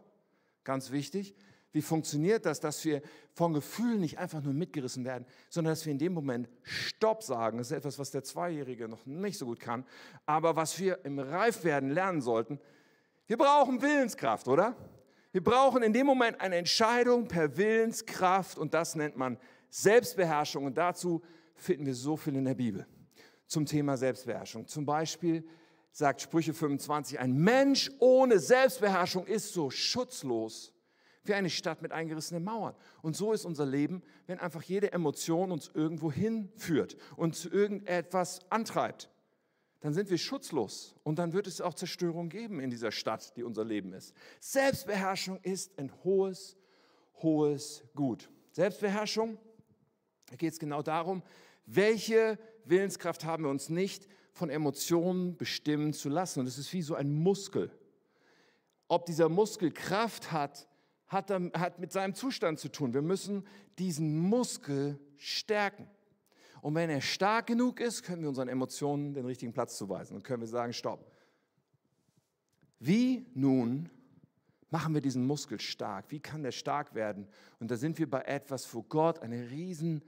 [0.65, 1.35] Ganz wichtig,
[1.73, 3.03] wie funktioniert das, dass wir
[3.33, 7.59] von Gefühlen nicht einfach nur mitgerissen werden, sondern dass wir in dem Moment Stopp sagen.
[7.59, 9.85] Das ist etwas, was der Zweijährige noch nicht so gut kann,
[10.27, 12.61] aber was wir im Reifwerden lernen sollten.
[13.27, 14.77] Wir brauchen Willenskraft, oder?
[15.33, 19.39] Wir brauchen in dem Moment eine Entscheidung per Willenskraft und das nennt man
[19.71, 21.23] Selbstbeherrschung und dazu
[21.55, 22.87] finden wir so viel in der Bibel
[23.47, 24.69] zum Thema Selbstbeherrschung.
[24.69, 25.43] Zum Beispiel
[25.93, 30.73] sagt Sprüche 25, ein Mensch ohne Selbstbeherrschung ist so schutzlos
[31.25, 32.75] wie eine Stadt mit eingerissenen Mauern.
[33.03, 38.41] Und so ist unser Leben, wenn einfach jede Emotion uns irgendwo hinführt und zu irgendetwas
[38.51, 39.09] antreibt.
[39.81, 43.43] Dann sind wir schutzlos und dann wird es auch Zerstörung geben in dieser Stadt, die
[43.43, 44.15] unser Leben ist.
[44.41, 46.57] Selbstbeherrschung ist ein hohes,
[47.17, 48.31] hohes Gut.
[48.53, 49.39] Selbstbeherrschung,
[50.31, 51.23] da geht es genau darum,
[51.67, 56.41] welche Willenskraft haben wir uns nicht von Emotionen bestimmen zu lassen.
[56.41, 57.71] Und es ist wie so ein Muskel.
[58.89, 60.67] Ob dieser Muskel Kraft hat,
[61.07, 62.95] hat, hat mit seinem Zustand zu tun.
[62.95, 63.47] Wir müssen
[63.79, 65.87] diesen Muskel stärken.
[66.63, 70.23] Und wenn er stark genug ist, können wir unseren Emotionen den richtigen Platz zuweisen und
[70.23, 71.11] können wir sagen, stopp.
[72.79, 73.89] Wie nun
[74.71, 76.07] machen wir diesen Muskel stark?
[76.09, 77.29] Wie kann der stark werden?
[77.59, 80.03] Und da sind wir bei etwas, wo Gott eine riesen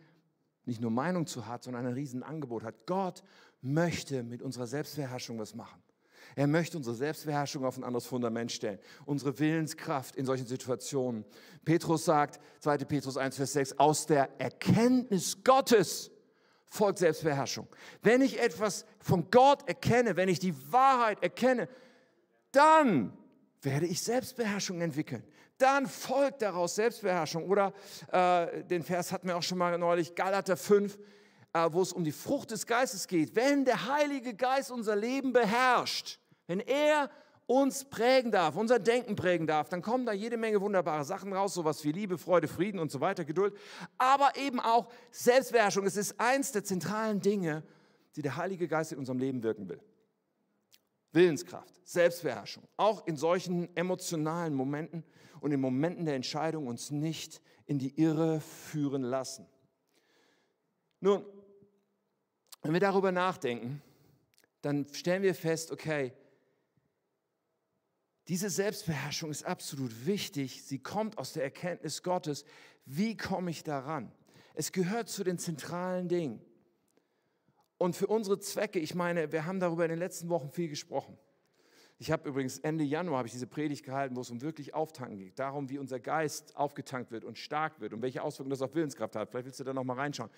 [0.67, 2.87] nicht nur Meinung zu hat, sondern ein Riesenangebot hat.
[2.87, 3.23] Gott
[3.65, 5.83] möchte mit unserer Selbstbeherrschung was machen.
[6.37, 11.25] Er möchte unsere Selbstbeherrschung auf ein anderes Fundament stellen, unsere Willenskraft in solchen Situationen.
[11.65, 12.79] Petrus sagt, 2.
[12.79, 16.11] Petrus 1, Vers 6, aus der Erkenntnis Gottes
[16.67, 17.69] folgt Selbstbeherrschung.
[18.03, 21.69] Wenn ich etwas von Gott erkenne, wenn ich die Wahrheit erkenne,
[22.51, 23.17] dann
[23.63, 25.23] werde ich Selbstbeherrschung entwickeln.
[25.59, 27.49] Dann folgt daraus Selbstbeherrschung.
[27.49, 27.73] Oder
[28.11, 30.99] äh, den Vers hatten wir auch schon mal neulich, Galater 5, äh,
[31.55, 33.37] wo es um die Frucht des Geistes geht.
[33.37, 37.11] Wenn der Heilige Geist unser Leben beherrscht, wenn er
[37.47, 41.55] uns prägen darf, unser Denken prägen darf, dann kommen da jede Menge wunderbare Sachen raus,
[41.55, 43.55] sowas wie Liebe, Freude, Frieden und so weiter, Geduld,
[43.99, 45.87] aber eben auch Selbstbeherrschung.
[45.87, 47.63] Es ist eins der zentralen Dinge,
[48.17, 49.81] die der Heilige Geist in unserem Leben wirken will.
[51.13, 55.05] Willenskraft, Selbstbeherrschung, auch in solchen emotionalen Momenten
[55.41, 59.47] und in Momenten der Entscheidung uns nicht in die Irre führen lassen.
[61.01, 61.25] Nun,
[62.65, 63.83] wenn wir darüber nachdenken,
[64.63, 66.13] dann stellen wir fest, okay,
[68.27, 70.65] diese Selbstbeherrschung ist absolut wichtig.
[70.65, 72.47] Sie kommt aus der Erkenntnis Gottes.
[72.87, 74.11] Wie komme ich daran?
[74.55, 76.41] Es gehört zu den zentralen Dingen.
[77.77, 81.19] Und für unsere Zwecke, ich meine, wir haben darüber in den letzten Wochen viel gesprochen.
[81.99, 85.19] Ich habe übrigens Ende Januar habe ich diese Predigt gehalten, wo es um wirklich Auftanken
[85.19, 88.75] geht, darum, wie unser Geist aufgetankt wird und stark wird und welche Auswirkungen das auf
[88.75, 89.31] Willenskraft hat.
[89.31, 90.31] Vielleicht willst du da noch mal reinschauen.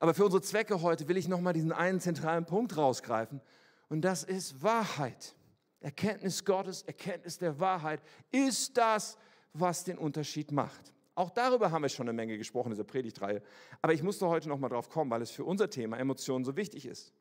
[0.00, 3.40] Aber für unsere Zwecke heute will ich noch mal diesen einen zentralen Punkt rausgreifen
[3.88, 5.34] und das ist Wahrheit.
[5.80, 9.16] Erkenntnis Gottes, Erkenntnis der Wahrheit ist das,
[9.52, 10.92] was den Unterschied macht.
[11.14, 13.42] Auch darüber haben wir schon eine Menge gesprochen in dieser Predigtreihe.
[13.80, 16.56] Aber ich musste heute noch mal drauf kommen, weil es für unser Thema Emotionen so
[16.56, 17.14] wichtig ist.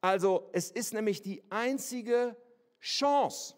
[0.00, 2.34] Also, es ist nämlich die einzige
[2.80, 3.54] Chance.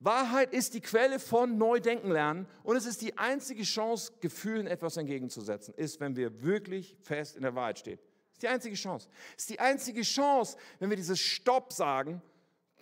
[0.00, 4.96] Wahrheit ist die Quelle von Neudenken lernen und es ist die einzige Chance, Gefühlen etwas
[4.96, 7.98] entgegenzusetzen, ist, wenn wir wirklich fest in der Wahrheit stehen.
[8.32, 9.08] Ist die einzige Chance.
[9.36, 12.20] Ist die einzige Chance, wenn wir dieses Stopp sagen,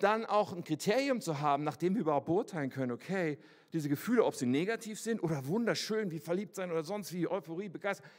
[0.00, 3.38] dann auch ein Kriterium zu haben, nach dem wir überhaupt beurteilen können, okay,
[3.72, 7.68] diese Gefühle, ob sie negativ sind oder wunderschön, wie verliebt sein oder sonst wie Euphorie,
[7.68, 8.10] Begeisterung.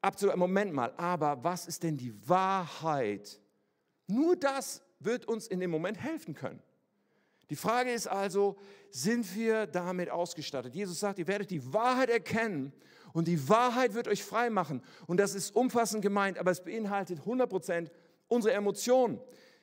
[0.00, 3.40] Absolut, Moment mal, aber was ist denn die Wahrheit?
[4.06, 6.62] Nur das wird uns in dem Moment helfen können.
[7.50, 8.56] Die Frage ist also,
[8.90, 10.74] sind wir damit ausgestattet?
[10.74, 12.72] Jesus sagt, ihr werdet die Wahrheit erkennen
[13.12, 14.82] und die Wahrheit wird euch frei machen.
[15.06, 17.90] Und das ist umfassend gemeint, aber es beinhaltet 100%
[18.28, 19.20] unsere Emotionen.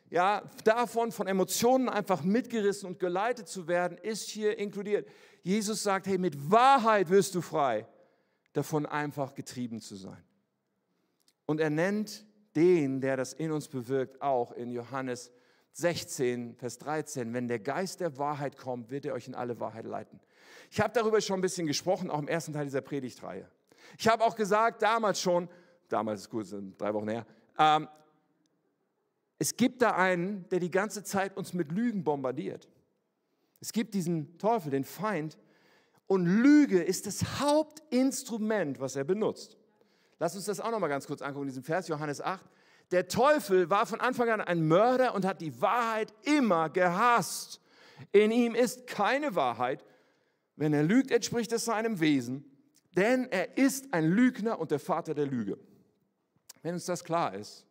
[0.09, 5.07] Ja, davon von Emotionen einfach mitgerissen und geleitet zu werden, ist hier inkludiert.
[5.41, 7.87] Jesus sagt, hey, mit Wahrheit wirst du frei,
[8.53, 10.23] davon einfach getrieben zu sein.
[11.45, 15.31] Und er nennt den, der das in uns bewirkt, auch in Johannes
[15.73, 19.85] 16, Vers 13, wenn der Geist der Wahrheit kommt, wird er euch in alle Wahrheit
[19.85, 20.19] leiten.
[20.71, 23.49] Ich habe darüber schon ein bisschen gesprochen, auch im ersten Teil dieser Predigtreihe.
[23.97, 25.49] Ich habe auch gesagt, damals schon,
[25.89, 27.25] damals ist gut, sind drei Wochen her,
[27.57, 27.87] ähm,
[29.37, 32.69] es gibt da einen, der die ganze Zeit uns mit Lügen bombardiert.
[33.59, 35.37] Es gibt diesen Teufel, den Feind,
[36.07, 39.57] und Lüge ist das Hauptinstrument, was er benutzt.
[40.19, 42.43] Lass uns das auch noch mal ganz kurz angucken, diesen Vers Johannes 8.
[42.91, 47.59] Der Teufel war von Anfang an ein Mörder und hat die Wahrheit immer gehasst.
[48.11, 49.83] In ihm ist keine Wahrheit.
[50.55, 52.45] Wenn er lügt, entspricht es seinem Wesen,
[52.95, 55.57] denn er ist ein Lügner und der Vater der Lüge.
[56.61, 57.65] Wenn uns das klar ist,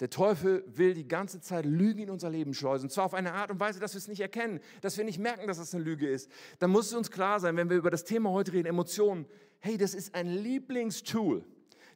[0.00, 2.90] der Teufel will die ganze Zeit Lügen in unser Leben schleusen.
[2.90, 5.46] Zwar auf eine Art und Weise, dass wir es nicht erkennen, dass wir nicht merken,
[5.46, 6.30] dass das eine Lüge ist.
[6.58, 9.26] Dann muss es uns klar sein, wenn wir über das Thema heute reden, Emotionen,
[9.60, 11.44] hey, das ist ein Lieblingstool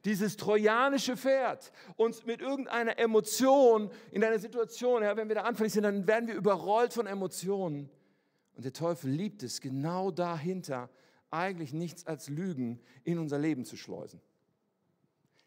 [0.05, 5.73] dieses trojanische Pferd, uns mit irgendeiner Emotion in einer Situation, ja, wenn wir da anfällig
[5.73, 7.89] sind, dann werden wir überrollt von Emotionen.
[8.55, 10.89] Und der Teufel liebt es, genau dahinter
[11.29, 14.21] eigentlich nichts als Lügen in unser Leben zu schleusen.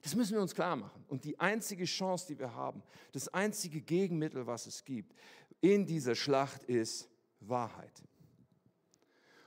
[0.02, 1.04] Das müssen wir uns klar machen.
[1.08, 2.82] Und die einzige Chance, die wir haben,
[3.12, 5.14] das einzige Gegenmittel, was es gibt
[5.60, 7.08] in dieser Schlacht, ist
[7.40, 8.02] Wahrheit.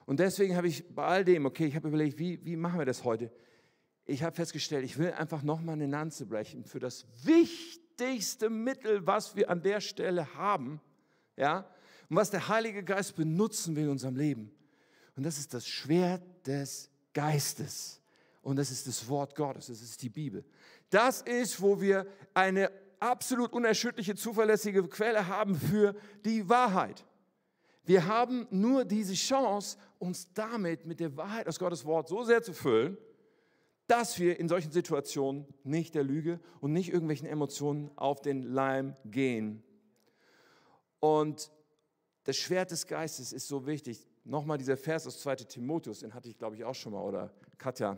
[0.05, 2.85] Und deswegen habe ich bei all dem, okay, ich habe überlegt, wie, wie machen wir
[2.85, 3.31] das heute?
[4.05, 9.35] Ich habe festgestellt, ich will einfach nochmal eine Lanze brechen für das wichtigste Mittel, was
[9.35, 10.81] wir an der Stelle haben,
[11.37, 11.65] ja,
[12.09, 14.51] und was der Heilige Geist benutzen will in unserem Leben.
[15.15, 18.01] Und das ist das Schwert des Geistes.
[18.41, 20.43] Und das ist das Wort Gottes, das ist die Bibel.
[20.89, 27.05] Das ist, wo wir eine absolut unerschütterliche, zuverlässige Quelle haben für die Wahrheit.
[27.85, 32.41] Wir haben nur diese Chance, uns damit mit der Wahrheit aus Gottes Wort so sehr
[32.43, 32.97] zu füllen,
[33.87, 38.95] dass wir in solchen Situationen nicht der Lüge und nicht irgendwelchen Emotionen auf den Leim
[39.05, 39.63] gehen.
[40.99, 41.51] Und
[42.23, 44.07] das Schwert des Geistes ist so wichtig.
[44.23, 47.33] Nochmal dieser Vers aus 2 Timotheus, den hatte ich glaube ich auch schon mal, oder
[47.57, 47.97] Katja.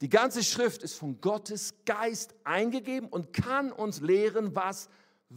[0.00, 4.90] Die ganze Schrift ist von Gottes Geist eingegeben und kann uns lehren, was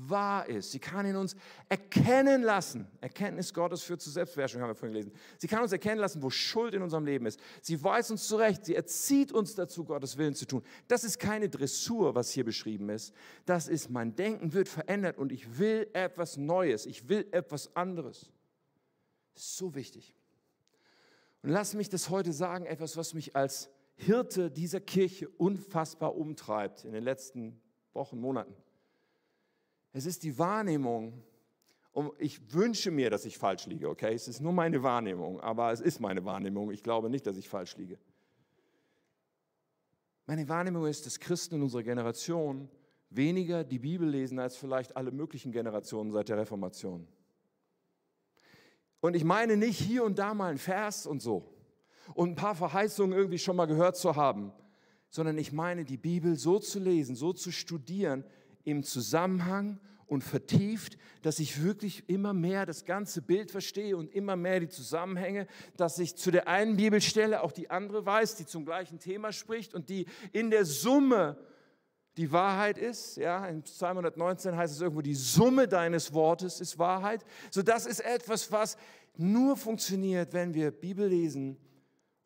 [0.08, 0.72] wahr ist.
[0.72, 1.36] Sie kann in uns
[1.70, 2.88] erkennen lassen.
[3.02, 5.12] Erkenntnis Gottes führt zur Selbstbeherrschung, haben wir vorhin gelesen.
[5.38, 7.40] Sie kann uns erkennen lassen, wo Schuld in unserem Leben ist.
[7.62, 8.66] Sie weist uns zurecht.
[8.66, 10.64] Sie erzieht uns dazu, Gottes Willen zu tun.
[10.88, 13.14] Das ist keine Dressur, was hier beschrieben ist.
[13.46, 16.86] Das ist, mein Denken wird verändert und ich will etwas Neues.
[16.86, 18.30] Ich will etwas anderes.
[19.36, 20.16] So wichtig.
[21.44, 26.86] Und lass mich das heute sagen, etwas, was mich als Hirte dieser Kirche unfassbar umtreibt
[26.86, 27.60] in den letzten
[27.94, 28.54] Wochen, Monaten.
[29.94, 31.24] Es ist die Wahrnehmung,
[31.92, 34.14] und ich wünsche mir, dass ich falsch liege, okay?
[34.14, 36.72] Es ist nur meine Wahrnehmung, aber es ist meine Wahrnehmung.
[36.72, 37.98] Ich glaube nicht, dass ich falsch liege.
[40.28, 42.70] Meine Wahrnehmung ist, dass Christen in unserer Generation
[43.10, 47.08] weniger die Bibel lesen als vielleicht alle möglichen Generationen seit der Reformation.
[49.00, 51.52] Und ich meine nicht hier und da mal ein Vers und so
[52.14, 54.52] und ein paar Verheißungen irgendwie schon mal gehört zu haben,
[55.10, 58.24] sondern ich meine die Bibel so zu lesen, so zu studieren,
[58.68, 64.36] im Zusammenhang und vertieft, dass ich wirklich immer mehr das ganze Bild verstehe und immer
[64.36, 68.66] mehr die Zusammenhänge, dass ich zu der einen Bibelstelle auch die andere weiß, die zum
[68.66, 71.38] gleichen Thema spricht und die in der Summe
[72.18, 73.16] die Wahrheit ist.
[73.16, 77.24] Ja, in Psalm 119 heißt es irgendwo, die Summe deines Wortes ist Wahrheit.
[77.52, 78.78] So, das ist etwas, was
[79.16, 81.58] nur funktioniert, wenn wir Bibel lesen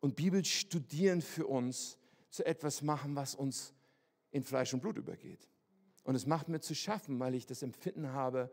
[0.00, 1.98] und Bibel studieren für uns,
[2.30, 3.74] zu etwas machen, was uns
[4.30, 5.51] in Fleisch und Blut übergeht.
[6.04, 8.50] Und es macht mir zu schaffen, weil ich das Empfinden habe,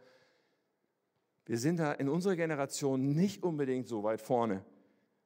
[1.46, 4.64] wir sind da in unserer Generation nicht unbedingt so weit vorne,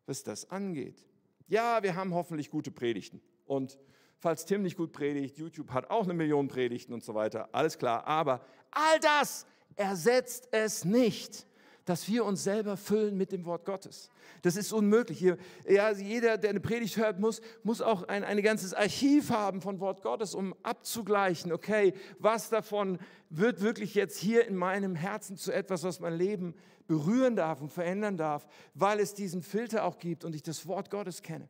[0.06, 1.06] was das angeht.
[1.48, 3.22] Ja, wir haben hoffentlich gute Predigten.
[3.46, 3.78] Und
[4.20, 7.78] falls Tim nicht gut predigt, YouTube hat auch eine Million Predigten und so weiter, alles
[7.78, 8.08] klar.
[8.08, 8.40] Aber
[8.72, 11.46] all das ersetzt es nicht
[11.86, 14.10] dass wir uns selber füllen mit dem Wort Gottes.
[14.42, 15.22] Das ist unmöglich.
[15.68, 19.80] Ja, jeder, der eine Predigt hört, muss, muss auch ein, ein ganzes Archiv haben von
[19.80, 25.52] Wort Gottes, um abzugleichen, okay, was davon wird wirklich jetzt hier in meinem Herzen zu
[25.52, 26.54] etwas, was mein Leben
[26.88, 30.90] berühren darf und verändern darf, weil es diesen Filter auch gibt und ich das Wort
[30.90, 31.48] Gottes kenne.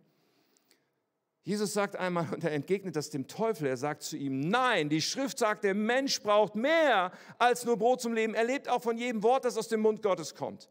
[1.45, 5.01] Jesus sagt einmal, und er entgegnet das dem Teufel, er sagt zu ihm, nein, die
[5.01, 8.33] Schrift sagt, der Mensch braucht mehr als nur Brot zum Leben.
[8.33, 10.69] Er lebt auch von jedem Wort, das aus dem Mund Gottes kommt.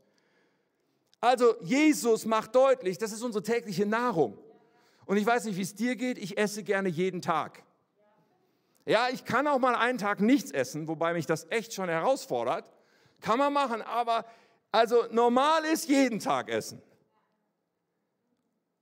[1.21, 4.39] Also Jesus macht deutlich, das ist unsere tägliche Nahrung.
[5.05, 7.63] Und ich weiß nicht, wie es dir geht, ich esse gerne jeden Tag.
[8.87, 12.65] Ja, ich kann auch mal einen Tag nichts essen, wobei mich das echt schon herausfordert.
[13.21, 14.25] Kann man machen, aber
[14.73, 16.83] also normal ist jeden Tag essen.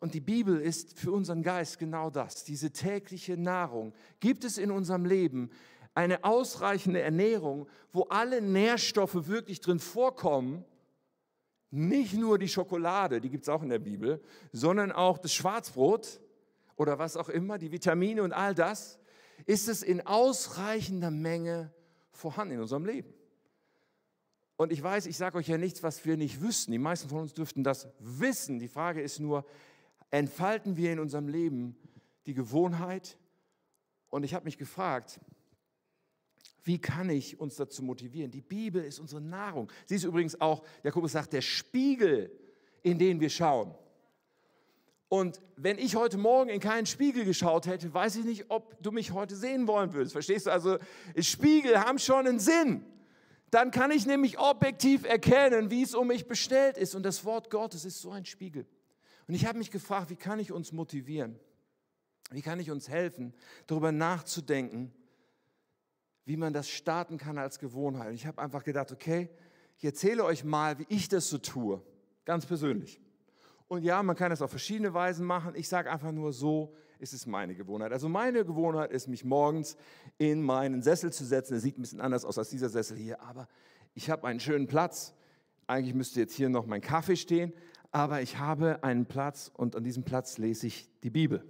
[0.01, 3.93] Und die Bibel ist für unseren Geist genau das, diese tägliche Nahrung.
[4.19, 5.51] Gibt es in unserem Leben
[5.95, 10.65] eine ausreichende Ernährung, wo alle Nährstoffe wirklich drin vorkommen?
[11.71, 16.21] Nicht nur die Schokolade, die gibt es auch in der Bibel, sondern auch das Schwarzbrot
[16.77, 18.99] oder was auch immer, die Vitamine und all das.
[19.47, 21.73] Ist es in ausreichender Menge
[22.11, 23.13] vorhanden in unserem Leben?
[24.57, 26.73] Und ich weiß, ich sage euch ja nichts, was wir nicht wüssten.
[26.73, 28.59] Die meisten von uns dürften das wissen.
[28.59, 29.47] Die Frage ist nur,
[30.11, 31.77] entfalten wir in unserem Leben
[32.27, 33.19] die Gewohnheit.
[34.09, 35.21] Und ich habe mich gefragt,
[36.63, 38.31] wie kann ich uns dazu motivieren?
[38.31, 39.71] Die Bibel ist unsere Nahrung.
[39.87, 42.31] Sie ist übrigens auch, Jakobus sagt, der Spiegel,
[42.83, 43.75] in den wir schauen.
[45.09, 48.93] Und wenn ich heute Morgen in keinen Spiegel geschaut hätte, weiß ich nicht, ob du
[48.93, 50.13] mich heute sehen wollen würdest.
[50.13, 50.53] Verstehst du?
[50.53, 50.79] Also
[51.19, 52.85] Spiegel haben schon einen Sinn.
[53.51, 56.95] Dann kann ich nämlich objektiv erkennen, wie es um mich bestellt ist.
[56.95, 58.67] Und das Wort Gottes ist so ein Spiegel.
[59.27, 61.39] Und ich habe mich gefragt, wie kann ich uns motivieren?
[62.31, 63.35] Wie kann ich uns helfen,
[63.67, 64.93] darüber nachzudenken,
[66.25, 68.09] wie man das starten kann als Gewohnheit?
[68.09, 69.29] Und ich habe einfach gedacht, okay,
[69.79, 71.83] ich erzähle euch mal, wie ich das so tue,
[72.25, 73.01] ganz persönlich.
[73.67, 75.55] Und ja, man kann das auf verschiedene Weisen machen.
[75.55, 77.93] Ich sage einfach nur, so ist es meine Gewohnheit.
[77.93, 79.77] Also meine Gewohnheit ist, mich morgens
[80.19, 81.55] in meinen Sessel zu setzen.
[81.55, 83.49] Der sieht ein bisschen anders aus als dieser Sessel hier, aber
[83.95, 85.15] ich habe einen schönen Platz.
[85.67, 87.53] Eigentlich müsste jetzt hier noch mein Kaffee stehen,
[87.93, 91.45] aber ich habe einen Platz und an diesem Platz lese ich die Bibel.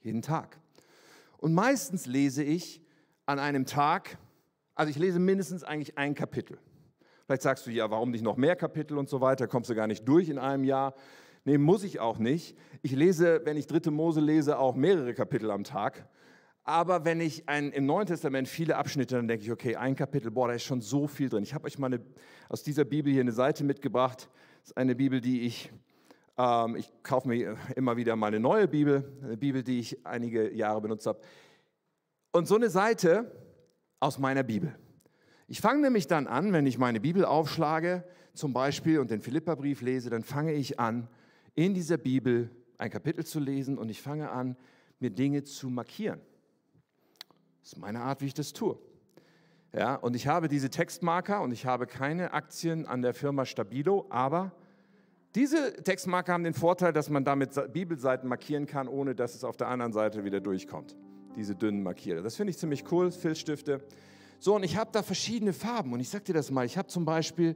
[0.00, 0.58] Jeden Tag.
[1.38, 2.80] Und meistens lese ich
[3.26, 4.18] an einem Tag,
[4.74, 6.58] also ich lese mindestens eigentlich ein Kapitel.
[7.24, 9.86] Vielleicht sagst du, ja, warum nicht noch mehr Kapitel und so weiter, kommst du gar
[9.86, 10.94] nicht durch in einem Jahr.
[11.44, 12.56] Nee, muss ich auch nicht.
[12.82, 16.08] Ich lese, wenn ich dritte Mose lese, auch mehrere Kapitel am Tag.
[16.64, 20.32] Aber wenn ich ein, im Neuen Testament viele Abschnitte, dann denke ich, okay, ein Kapitel,
[20.32, 21.44] boah, da ist schon so viel drin.
[21.44, 22.00] Ich habe euch mal eine,
[22.48, 24.28] aus dieser Bibel hier eine Seite mitgebracht.
[24.66, 25.70] Das ist eine Bibel, die ich,
[26.36, 30.52] ähm, ich kaufe mir immer wieder mal eine neue Bibel, eine Bibel, die ich einige
[30.52, 31.20] Jahre benutzt habe.
[32.32, 33.30] Und so eine Seite
[34.00, 34.76] aus meiner Bibel.
[35.46, 38.02] Ich fange nämlich dann an, wenn ich meine Bibel aufschlage,
[38.34, 41.06] zum Beispiel und den Philipperbrief lese, dann fange ich an,
[41.54, 44.56] in dieser Bibel ein Kapitel zu lesen und ich fange an,
[44.98, 46.20] mir Dinge zu markieren.
[47.62, 48.76] Das ist meine Art, wie ich das tue.
[49.76, 54.06] Ja, und ich habe diese Textmarker und ich habe keine Aktien an der Firma Stabilo,
[54.08, 54.52] aber
[55.34, 59.58] diese Textmarker haben den Vorteil, dass man damit Bibelseiten markieren kann, ohne dass es auf
[59.58, 60.96] der anderen Seite wieder durchkommt.
[61.36, 62.22] Diese dünnen Markierer.
[62.22, 63.82] Das finde ich ziemlich cool, Filzstifte.
[64.38, 65.92] So, und ich habe da verschiedene Farben.
[65.92, 67.54] Und ich sage dir das mal, ich habe zum Beispiel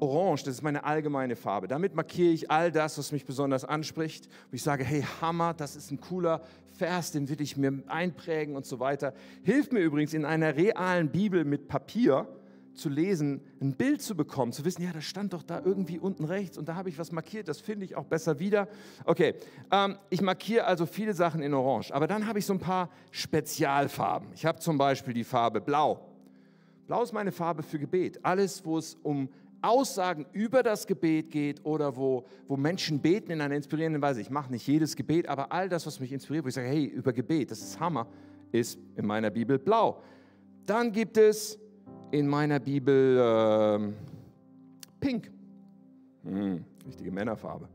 [0.00, 1.68] Orange, das ist meine allgemeine Farbe.
[1.68, 4.26] Damit markiere ich all das, was mich besonders anspricht.
[4.26, 6.42] Und ich sage, hey, Hammer, das ist ein cooler
[6.72, 9.14] Vers, den will ich mir einprägen und so weiter.
[9.42, 12.28] Hilft mir übrigens in einer realen Bibel mit Papier,
[12.76, 16.24] zu lesen, ein Bild zu bekommen, zu wissen, ja, das stand doch da irgendwie unten
[16.24, 18.68] rechts und da habe ich was markiert, das finde ich auch besser wieder.
[19.04, 19.34] Okay,
[19.72, 22.90] ähm, ich markiere also viele Sachen in Orange, aber dann habe ich so ein paar
[23.10, 24.28] Spezialfarben.
[24.34, 26.00] Ich habe zum Beispiel die Farbe Blau.
[26.86, 28.24] Blau ist meine Farbe für Gebet.
[28.24, 29.28] Alles, wo es um
[29.62, 34.20] Aussagen über das Gebet geht oder wo, wo Menschen beten in einer inspirierenden Weise.
[34.20, 36.84] Ich mache nicht jedes Gebet, aber all das, was mich inspiriert, wo ich sage, hey,
[36.84, 38.06] über Gebet, das ist Hammer,
[38.52, 40.02] ist in meiner Bibel blau.
[40.66, 41.58] Dann gibt es
[42.10, 43.92] in meiner Bibel äh,
[45.00, 45.30] Pink.
[46.24, 47.68] Hm, richtige Männerfarbe.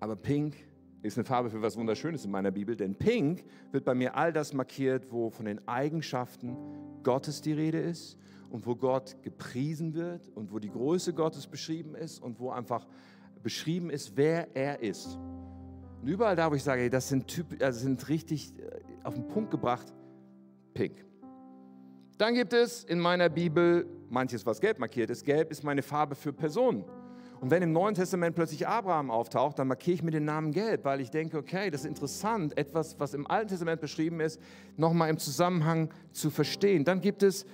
[0.00, 0.54] Aber Pink
[1.02, 4.32] ist eine Farbe für was Wunderschönes in meiner Bibel, denn Pink wird bei mir all
[4.32, 6.56] das markiert, wo von den Eigenschaften
[7.02, 8.16] Gottes die Rede ist
[8.52, 12.86] und wo Gott gepriesen wird und wo die Größe Gottes beschrieben ist und wo einfach
[13.42, 15.18] beschrieben ist, wer er ist.
[16.02, 19.26] Und überall da, wo ich sage, das sind, typ, also sind richtig äh, auf den
[19.26, 19.92] Punkt gebracht,
[20.74, 21.02] Pink.
[22.18, 25.24] Dann gibt es in meiner Bibel manches, was gelb markiert ist.
[25.24, 26.84] Gelb ist meine Farbe für Personen.
[27.40, 30.84] Und wenn im Neuen Testament plötzlich Abraham auftaucht, dann markiere ich mir den Namen gelb,
[30.84, 34.38] weil ich denke, okay, das ist interessant, etwas, was im Alten Testament beschrieben ist,
[34.76, 36.84] nochmal im Zusammenhang zu verstehen.
[36.84, 37.46] Dann gibt es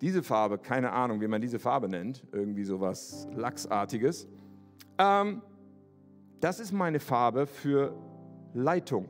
[0.00, 4.28] diese Farbe, keine Ahnung, wie man diese Farbe nennt, irgendwie sowas Lachsartiges.
[4.98, 5.42] Ähm,
[6.40, 7.94] das ist meine Farbe für
[8.54, 9.08] Leitung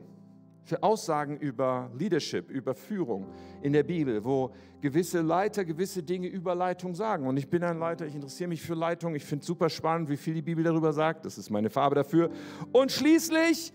[0.69, 3.25] für Aussagen über Leadership, über Führung
[3.63, 7.25] in der Bibel, wo gewisse Leiter gewisse Dinge über Leitung sagen.
[7.25, 10.09] Und ich bin ein Leiter, ich interessiere mich für Leitung, ich finde es super spannend,
[10.09, 11.25] wie viel die Bibel darüber sagt.
[11.25, 12.29] Das ist meine Farbe dafür.
[12.71, 13.73] Und schließlich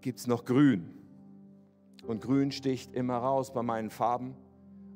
[0.00, 0.90] gibt es noch Grün.
[2.04, 4.34] Und Grün sticht immer raus bei meinen Farben.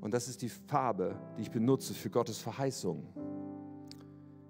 [0.00, 3.06] Und das ist die Farbe, die ich benutze für Gottes Verheißungen,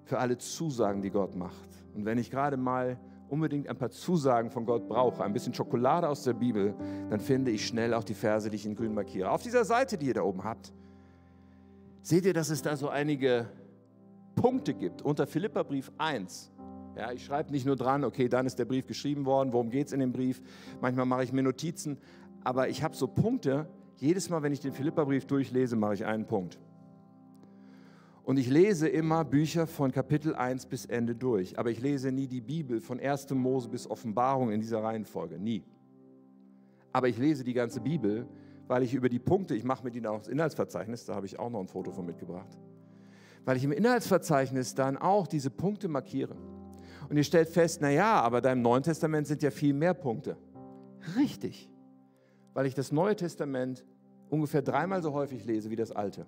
[0.05, 1.69] für alle Zusagen, die Gott macht.
[1.95, 6.09] Und wenn ich gerade mal unbedingt ein paar Zusagen von Gott brauche, ein bisschen Schokolade
[6.09, 6.75] aus der Bibel,
[7.11, 9.31] dann finde ich schnell auch die Verse, die ich in grün markiere.
[9.31, 10.73] Auf dieser Seite, die ihr da oben habt,
[12.03, 13.47] seht ihr, dass es da so einige
[14.35, 16.51] Punkte gibt unter Philipperbrief 1.
[16.97, 19.89] Ja, ich schreibe nicht nur dran, okay, dann ist der Brief geschrieben worden, worum geht
[19.89, 20.43] es in dem Brief.
[20.81, 21.99] Manchmal mache ich mir Notizen,
[22.45, 23.69] aber ich habe so Punkte.
[23.99, 26.59] Jedes Mal, wenn ich den Philipperbrief durchlese, mache ich einen Punkt.
[28.23, 31.59] Und ich lese immer Bücher von Kapitel 1 bis Ende durch.
[31.59, 33.31] Aber ich lese nie die Bibel von 1.
[33.31, 35.39] Mose bis Offenbarung in dieser Reihenfolge.
[35.39, 35.65] Nie.
[36.93, 38.29] Aber ich lese die ganze Bibel,
[38.69, 41.39] weil ich über die Punkte, ich mache mit ihnen auch das Inhaltsverzeichnis, da habe ich
[41.39, 42.57] auch noch ein Foto von mitgebracht,
[43.45, 46.37] weil ich im Inhaltsverzeichnis dann auch diese Punkte markiere.
[47.09, 50.37] Und ihr stellt fest, naja, aber da im Neuen Testament sind ja viel mehr Punkte.
[51.17, 51.71] Richtig,
[52.59, 53.85] weil ich das Neue Testament
[54.31, 56.27] ungefähr dreimal so häufig lese wie das Alte.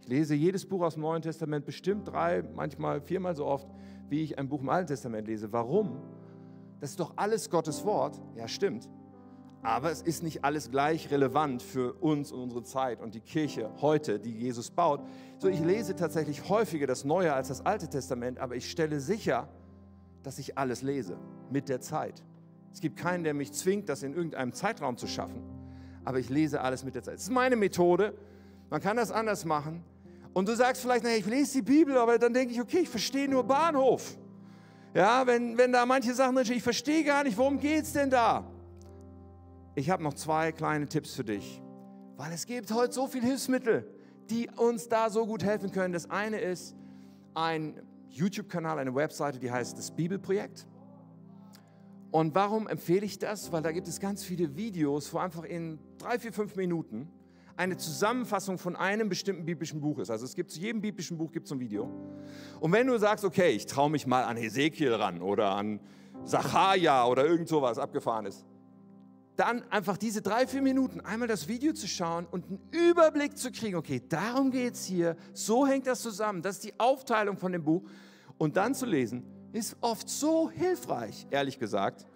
[0.00, 3.68] Ich lese jedes Buch aus dem Neuen Testament bestimmt drei, manchmal viermal so oft,
[4.08, 5.52] wie ich ein Buch im Alten Testament lese.
[5.52, 6.00] Warum?
[6.80, 8.22] Das ist doch alles Gottes Wort.
[8.36, 8.88] Ja, stimmt.
[9.60, 13.70] Aber es ist nicht alles gleich relevant für uns und unsere Zeit und die Kirche
[13.82, 15.02] heute, die Jesus baut.
[15.36, 19.50] So, ich lese tatsächlich häufiger das Neue als das Alte Testament, aber ich stelle sicher,
[20.22, 21.18] dass ich alles lese
[21.50, 22.24] mit der Zeit.
[22.74, 25.42] Es gibt keinen, der mich zwingt, das in irgendeinem Zeitraum zu schaffen,
[26.04, 27.14] aber ich lese alles mit der Zeit.
[27.14, 28.14] Das ist meine Methode.
[28.68, 29.82] Man kann das anders machen,
[30.34, 32.88] und du sagst vielleicht, naja, ich lese die Bibel, aber dann denke ich, okay, ich
[32.88, 34.18] verstehe nur Bahnhof.
[34.92, 37.92] Ja, wenn, wenn da manche Sachen drin stehen, ich verstehe gar nicht, worum geht es
[37.92, 38.44] denn da?
[39.76, 41.62] Ich habe noch zwei kleine Tipps für dich,
[42.16, 43.88] weil es gibt heute so viele Hilfsmittel,
[44.28, 45.92] die uns da so gut helfen können.
[45.92, 46.74] Das eine ist
[47.34, 50.66] ein YouTube-Kanal, eine Webseite, die heißt das Bibelprojekt.
[52.14, 53.50] Und warum empfehle ich das?
[53.50, 57.08] Weil da gibt es ganz viele Videos, wo einfach in drei, vier, fünf Minuten
[57.56, 60.10] eine Zusammenfassung von einem bestimmten biblischen Buch ist.
[60.10, 61.90] Also es gibt zu jedem biblischen Buch gibt es ein Video.
[62.60, 65.80] Und wenn du sagst, okay, ich traue mich mal an Hesekiel ran oder an
[66.22, 68.44] Sacharja oder irgend sowas abgefahrenes,
[69.34, 73.50] dann einfach diese drei, vier Minuten einmal das Video zu schauen und einen Überblick zu
[73.50, 77.50] kriegen, okay, darum geht es hier, so hängt das zusammen, das ist die Aufteilung von
[77.50, 77.82] dem Buch.
[78.38, 79.24] Und dann zu lesen,
[79.54, 82.06] ist oft so hilfreich, ehrlich gesagt.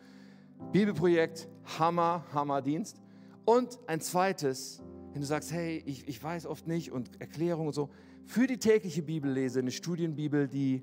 [0.72, 3.00] Bibelprojekt, Hammer, Hammerdienst.
[3.44, 4.82] Und ein zweites,
[5.12, 7.90] wenn du sagst, hey, ich, ich weiß oft nicht und Erklärung und so,
[8.26, 10.82] für die tägliche Bibellese, eine Studienbibel, die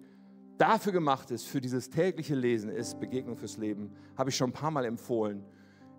[0.57, 4.53] dafür gemacht ist, für dieses tägliche Lesen ist Begegnung fürs Leben, habe ich schon ein
[4.53, 5.43] paar Mal empfohlen.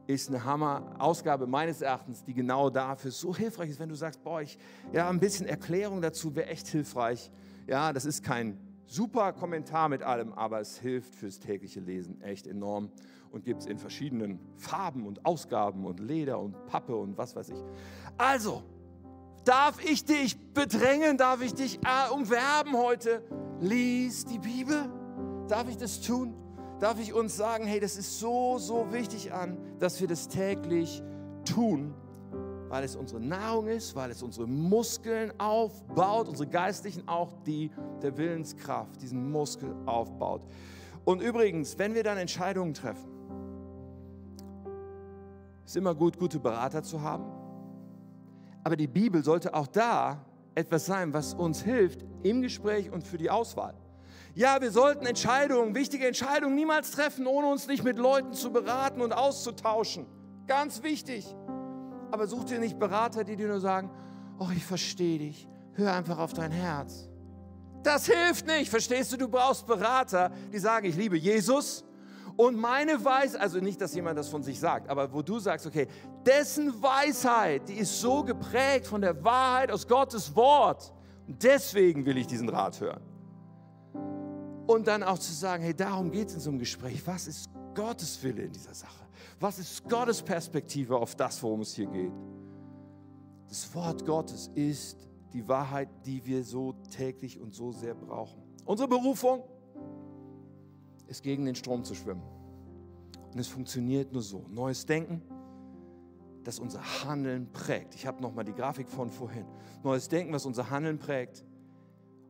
[0.06, 4.40] ist eine Hammer-Ausgabe meines Erachtens, die genau dafür so hilfreich ist, wenn du sagst, boah,
[4.40, 4.58] ich,
[4.90, 7.30] ja, ein bisschen Erklärung dazu wäre echt hilfreich.
[7.66, 12.46] Ja, das ist kein super Kommentar mit allem, aber es hilft fürs tägliche Lesen echt
[12.46, 12.90] enorm
[13.30, 17.50] und gibt es in verschiedenen Farben und Ausgaben und Leder und Pappe und was weiß
[17.50, 17.62] ich.
[18.16, 18.62] Also,
[19.44, 23.22] darf ich dich bedrängen, darf ich dich äh, umwerben heute?
[23.60, 24.88] Lies die Bibel.
[25.48, 26.34] Darf ich das tun?
[26.80, 31.02] Darf ich uns sagen, hey, das ist so, so wichtig an, dass wir das täglich
[31.44, 31.94] tun,
[32.68, 37.70] weil es unsere Nahrung ist, weil es unsere Muskeln aufbaut, unsere geistlichen auch, die
[38.02, 40.42] der Willenskraft, diesen Muskel aufbaut.
[41.04, 43.08] Und übrigens, wenn wir dann Entscheidungen treffen,
[45.64, 47.24] ist immer gut, gute Berater zu haben.
[48.64, 53.18] Aber die Bibel sollte auch da etwas sein, was uns hilft im Gespräch und für
[53.18, 53.74] die Auswahl.
[54.34, 59.00] Ja, wir sollten Entscheidungen, wichtige Entscheidungen niemals treffen, ohne uns nicht mit Leuten zu beraten
[59.00, 60.06] und auszutauschen.
[60.46, 61.34] Ganz wichtig.
[62.16, 63.90] Aber such dir nicht Berater, die dir nur sagen,
[64.38, 67.10] oh, ich verstehe dich, hör einfach auf dein Herz.
[67.82, 69.18] Das hilft nicht, verstehst du?
[69.18, 71.84] Du brauchst Berater, die sagen, ich liebe Jesus
[72.38, 75.66] und meine Weisheit, also nicht, dass jemand das von sich sagt, aber wo du sagst,
[75.66, 75.88] okay,
[76.24, 80.94] dessen Weisheit, die ist so geprägt von der Wahrheit aus Gottes Wort.
[81.28, 83.02] Und deswegen will ich diesen Rat hören.
[84.66, 87.06] Und dann auch zu sagen, hey, darum geht es in so einem Gespräch.
[87.06, 89.05] Was ist Gottes Wille in dieser Sache?
[89.40, 92.12] Was ist Gottes Perspektive auf das, worum es hier geht?
[93.48, 98.42] Das Wort Gottes ist die Wahrheit, die wir so täglich und so sehr brauchen.
[98.64, 99.44] Unsere Berufung
[101.06, 102.22] ist gegen den Strom zu schwimmen.
[103.32, 104.46] Und es funktioniert nur so.
[104.48, 105.22] Neues Denken,
[106.42, 107.94] das unser Handeln prägt.
[107.94, 109.46] Ich habe nochmal die Grafik von vorhin.
[109.82, 111.44] Neues Denken, was unser Handeln prägt.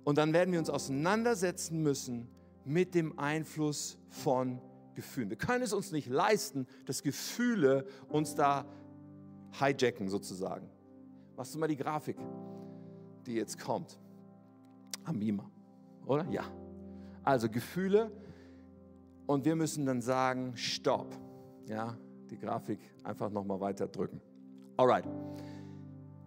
[0.04, 2.28] Und dann werden wir uns auseinandersetzen müssen
[2.64, 4.60] mit dem Einfluss von
[4.96, 5.30] Gefühlen.
[5.30, 8.66] Wir können es uns nicht leisten, dass Gefühle uns da
[9.52, 10.68] hijacken sozusagen.
[11.36, 12.16] Machst du mal die Grafik,
[13.26, 13.98] die jetzt kommt
[15.04, 15.48] am Beamer,
[16.04, 16.26] oder?
[16.30, 16.44] Ja.
[17.22, 18.10] Also Gefühle
[19.26, 21.16] und wir müssen dann sagen, stopp.
[21.68, 21.96] Ja,
[22.30, 24.20] die Grafik einfach nochmal weiter drücken.
[24.76, 25.06] Alright.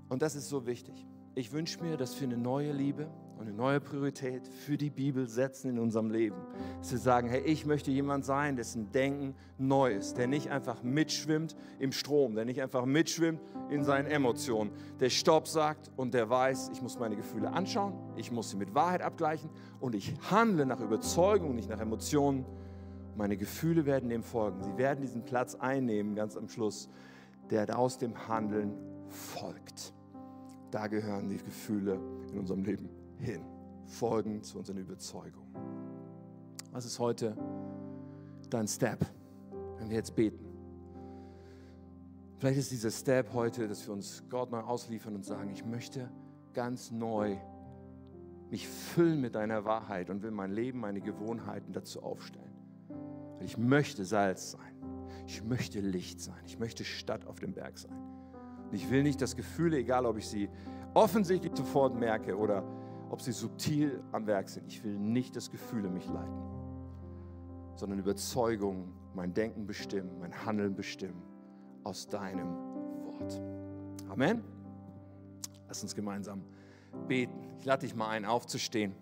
[0.10, 1.06] Und das ist so wichtig.
[1.36, 3.10] Ich wünsche mir, dass wir eine neue Liebe
[3.40, 6.36] und eine neue Priorität für die Bibel setzen in unserem Leben.
[6.80, 10.84] Dass wir sagen, hey, ich möchte jemand sein, dessen Denken neu ist, der nicht einfach
[10.84, 16.30] mitschwimmt im Strom, der nicht einfach mitschwimmt in seinen Emotionen, der Stopp sagt und der
[16.30, 20.66] weiß, ich muss meine Gefühle anschauen, ich muss sie mit Wahrheit abgleichen und ich handle
[20.66, 22.46] nach Überzeugung, nicht nach Emotionen.
[23.16, 24.62] Meine Gefühle werden dem folgen.
[24.64, 26.90] Sie werden diesen Platz einnehmen, ganz am Schluss,
[27.50, 28.74] der aus dem Handeln
[29.08, 29.94] folgt.
[30.72, 32.00] Da gehören die Gefühle
[32.34, 33.42] in unserem Leben hin,
[33.86, 35.54] folgen zu unseren Überzeugungen.
[36.72, 37.36] Was ist heute
[38.50, 39.06] dein Step,
[39.78, 40.46] wenn wir jetzt beten?
[42.38, 46.10] Vielleicht ist dieser Step heute, dass wir uns Gott neu ausliefern und sagen, ich möchte
[46.54, 47.36] ganz neu
[48.50, 52.50] mich füllen mit deiner Wahrheit und will mein Leben, meine Gewohnheiten dazu aufstellen.
[53.42, 54.74] Ich möchte Salz sein.
[55.28, 56.40] Ich möchte Licht sein.
[56.46, 57.92] Ich möchte Stadt auf dem Berg sein.
[58.70, 60.50] Und ich will nicht, dass Gefühle, egal ob ich sie
[60.94, 62.64] offensichtlich sofort merke oder
[63.10, 66.42] ob sie subtil am Werk sind, ich will nicht, dass Gefühle mich leiten,
[67.76, 71.22] sondern Überzeugungen mein Denken bestimmen, mein Handeln bestimmen
[71.84, 72.56] aus deinem
[73.04, 73.42] Wort.
[74.10, 74.44] Amen.
[75.68, 76.44] Lass uns gemeinsam
[77.08, 77.40] beten.
[77.60, 78.96] Ich lade dich mal ein, aufzustehen.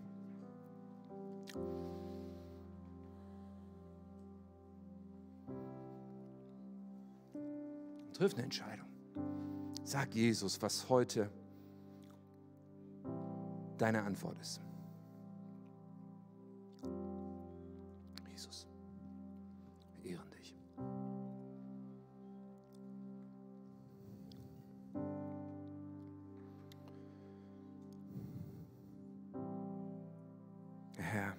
[8.13, 8.87] Triff eine Entscheidung.
[9.83, 11.29] Sag Jesus, was heute
[13.77, 14.61] deine Antwort ist.
[18.29, 18.67] Jesus,
[20.01, 20.55] wir ehren dich.
[30.97, 31.35] Herr,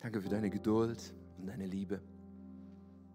[0.00, 2.02] danke für deine Geduld und deine Liebe.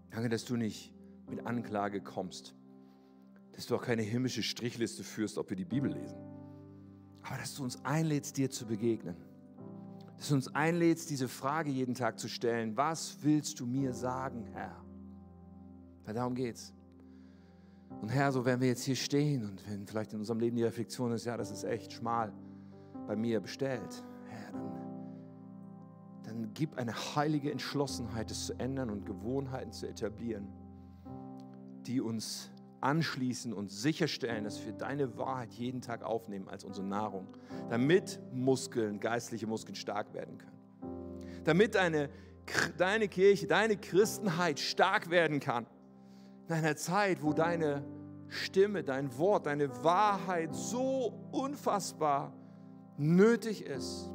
[0.10, 0.94] Danke, dass du nicht
[1.30, 2.56] mit Anklage kommst,
[3.52, 6.18] dass du auch keine himmlische Strichliste führst, ob wir die Bibel lesen,
[7.28, 9.16] aber dass du uns einlädst, dir zu begegnen.
[10.18, 14.46] Dass du uns einlädst, diese Frage jeden Tag zu stellen, was willst du mir sagen,
[14.54, 14.84] Herr?
[16.06, 16.74] Weil darum geht's.
[18.02, 20.64] Und Herr, so werden wir jetzt hier stehen und wenn vielleicht in unserem Leben die
[20.64, 22.34] Reflexion ist, ja, das ist echt schmal
[23.08, 24.74] bei mir bestellt, Herr, dann,
[26.24, 30.48] dann gib eine heilige Entschlossenheit, es zu ändern und Gewohnheiten zu etablieren
[31.88, 32.52] die uns
[32.82, 37.28] anschließen und sicherstellen, dass wir deine Wahrheit jeden Tag aufnehmen als unsere Nahrung,
[37.70, 40.58] damit Muskeln, geistliche Muskeln stark werden können.
[41.44, 42.10] Damit deine,
[42.78, 45.66] deine Kirche, deine Christenheit stark werden kann.
[46.48, 47.84] In einer Zeit, wo deine
[48.30, 52.34] Stimme, dein Wort, deine Wahrheit so unfassbar
[52.98, 54.12] nötig ist,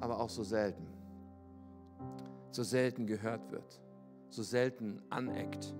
[0.00, 0.86] aber auch so selten.
[2.50, 3.80] So selten gehört wird,
[4.28, 5.74] so selten aneckt,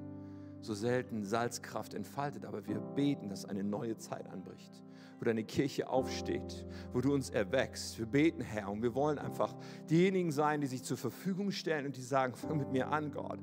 [0.60, 2.44] so selten Salzkraft entfaltet.
[2.44, 4.82] Aber wir beten, dass eine neue Zeit anbricht,
[5.18, 7.98] wo deine Kirche aufsteht, wo du uns erwächst.
[7.98, 9.54] Wir beten, Herr, und wir wollen einfach
[9.88, 13.40] diejenigen sein, die sich zur Verfügung stellen und die sagen, fang mit mir an, Gott.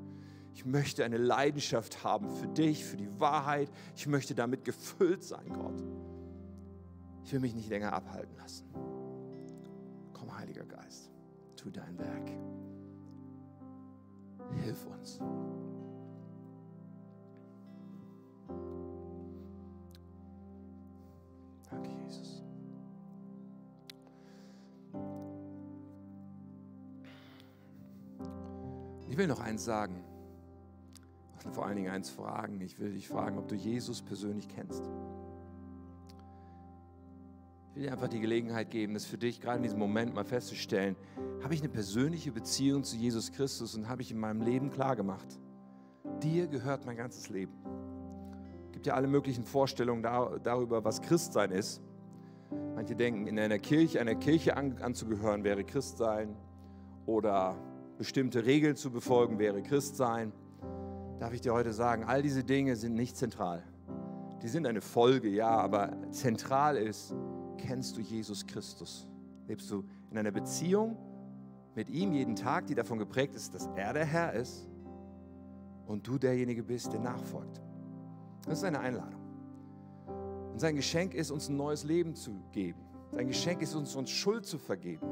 [0.54, 3.70] Ich möchte eine Leidenschaft haben für dich, für die Wahrheit.
[3.94, 5.84] Ich möchte damit gefüllt sein, Gott.
[7.22, 8.66] Ich will mich nicht länger abhalten lassen.
[10.12, 11.12] Komm, Heiliger Geist,
[11.56, 12.30] tu dein Werk.
[14.64, 15.20] Hilf uns.
[29.18, 30.04] Will noch eins sagen.
[31.52, 32.60] Vor allen Dingen eins fragen.
[32.60, 34.88] Ich will dich fragen, ob du Jesus persönlich kennst.
[37.68, 40.24] Ich will dir einfach die Gelegenheit geben, das für dich gerade in diesem Moment mal
[40.24, 40.96] festzustellen.
[41.42, 45.38] Habe ich eine persönliche Beziehung zu Jesus Christus und habe ich in meinem Leben klargemacht?
[46.22, 47.52] Dir gehört mein ganzes Leben.
[48.66, 51.80] Es gibt ja alle möglichen Vorstellungen darüber, was Christsein ist.
[52.74, 56.36] Manche denken, in einer Kirche, einer Kirche anzugehören wäre Christsein
[57.06, 57.56] oder
[57.98, 60.32] bestimmte Regeln zu befolgen wäre Christsein
[61.18, 63.62] darf ich dir heute sagen, all diese Dinge sind nicht zentral.
[64.42, 67.14] Die sind eine Folge, ja, aber zentral ist,
[67.56, 69.08] kennst du Jesus Christus?
[69.48, 70.96] Lebst du in einer Beziehung
[71.74, 74.68] mit ihm jeden Tag, die davon geprägt ist, dass er der Herr ist
[75.86, 77.60] und du derjenige bist, der nachfolgt?
[78.44, 79.20] Das ist eine Einladung.
[80.52, 82.80] Und sein Geschenk ist, uns ein neues Leben zu geben.
[83.12, 85.06] Sein Geschenk ist, uns, uns Schuld zu vergeben.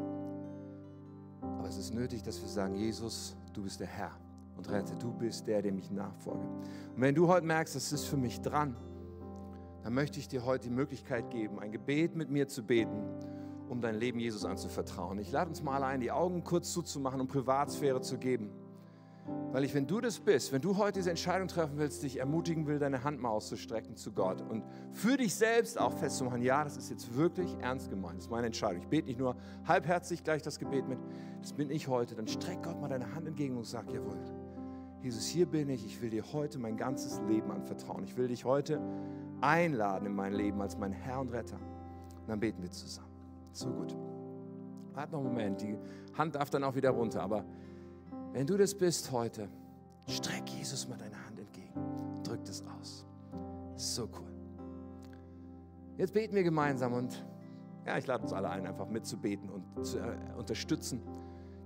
[1.67, 4.13] Aber es ist nötig, dass wir sagen, Jesus, du bist der Herr
[4.57, 4.95] und rette.
[5.01, 6.47] Du bist der, dem ich nachfolge.
[6.95, 8.77] Und wenn du heute merkst, das ist für mich dran,
[9.83, 13.03] dann möchte ich dir heute die Möglichkeit geben, ein Gebet mit mir zu beten,
[13.69, 15.19] um dein Leben Jesus anzuvertrauen.
[15.19, 18.53] Ich lade uns mal ein, die Augen kurz zuzumachen, um Privatsphäre zu geben.
[19.53, 22.67] Weil ich, wenn du das bist, wenn du heute diese Entscheidung treffen willst, dich ermutigen
[22.67, 26.77] will, deine Hand mal auszustrecken zu Gott und für dich selbst auch festzumachen, ja, das
[26.77, 28.83] ist jetzt wirklich ernst gemeint, das ist meine Entscheidung.
[28.83, 30.99] Ich bete nicht nur halbherzig gleich das Gebet mit,
[31.41, 32.15] das bin ich heute.
[32.15, 34.19] Dann streck Gott mal deine Hand entgegen und sag, jawohl,
[35.03, 38.05] Jesus, hier bin ich, ich will dir heute mein ganzes Leben anvertrauen.
[38.05, 38.81] Ich will dich heute
[39.41, 41.57] einladen in mein Leben als mein Herr und Retter.
[41.57, 43.13] Und dann beten wir zusammen.
[43.53, 43.97] So gut.
[44.95, 45.79] Warte noch einen Moment, die
[46.15, 47.45] Hand darf dann auch wieder runter, aber
[48.37, 49.49] wenn du das bist heute,
[50.07, 51.81] streck Jesus mal deine Hand entgegen.
[52.23, 53.07] Drück das aus.
[53.77, 54.31] So cool.
[55.97, 57.25] Jetzt beten wir gemeinsam und
[57.87, 61.01] ja, ich lade uns alle ein, einfach mitzubeten und zu äh, unterstützen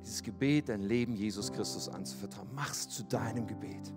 [0.00, 2.46] dieses Gebet, dein Leben Jesus Christus anzuvertrauen.
[2.54, 3.92] Mach es zu deinem Gebet.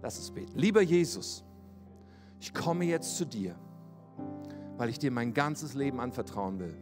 [0.00, 0.58] Lass es beten.
[0.58, 1.44] Lieber Jesus,
[2.40, 3.54] ich komme jetzt zu dir,
[4.78, 6.78] weil ich dir mein ganzes Leben anvertrauen will.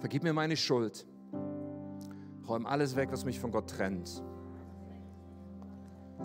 [0.00, 1.06] Vergib mir meine Schuld.
[2.52, 4.22] Räum alles weg, was mich von Gott trennt.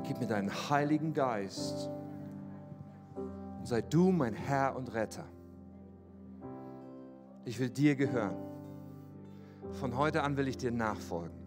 [0.03, 1.89] Gib mir deinen Heiligen Geist
[3.59, 5.23] und sei du mein Herr und Retter.
[7.45, 8.35] Ich will dir gehören.
[9.79, 11.37] Von heute an will ich dir nachfolgen.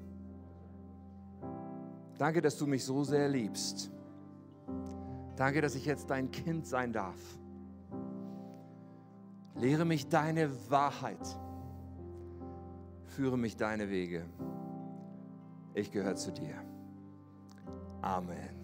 [2.17, 3.91] Danke, dass du mich so sehr liebst.
[5.37, 7.19] Danke, dass ich jetzt dein Kind sein darf.
[9.57, 11.39] Lehre mich deine Wahrheit.
[13.05, 14.25] Führe mich deine Wege.
[15.75, 16.55] Ich gehöre zu dir.
[18.03, 18.60] Amen.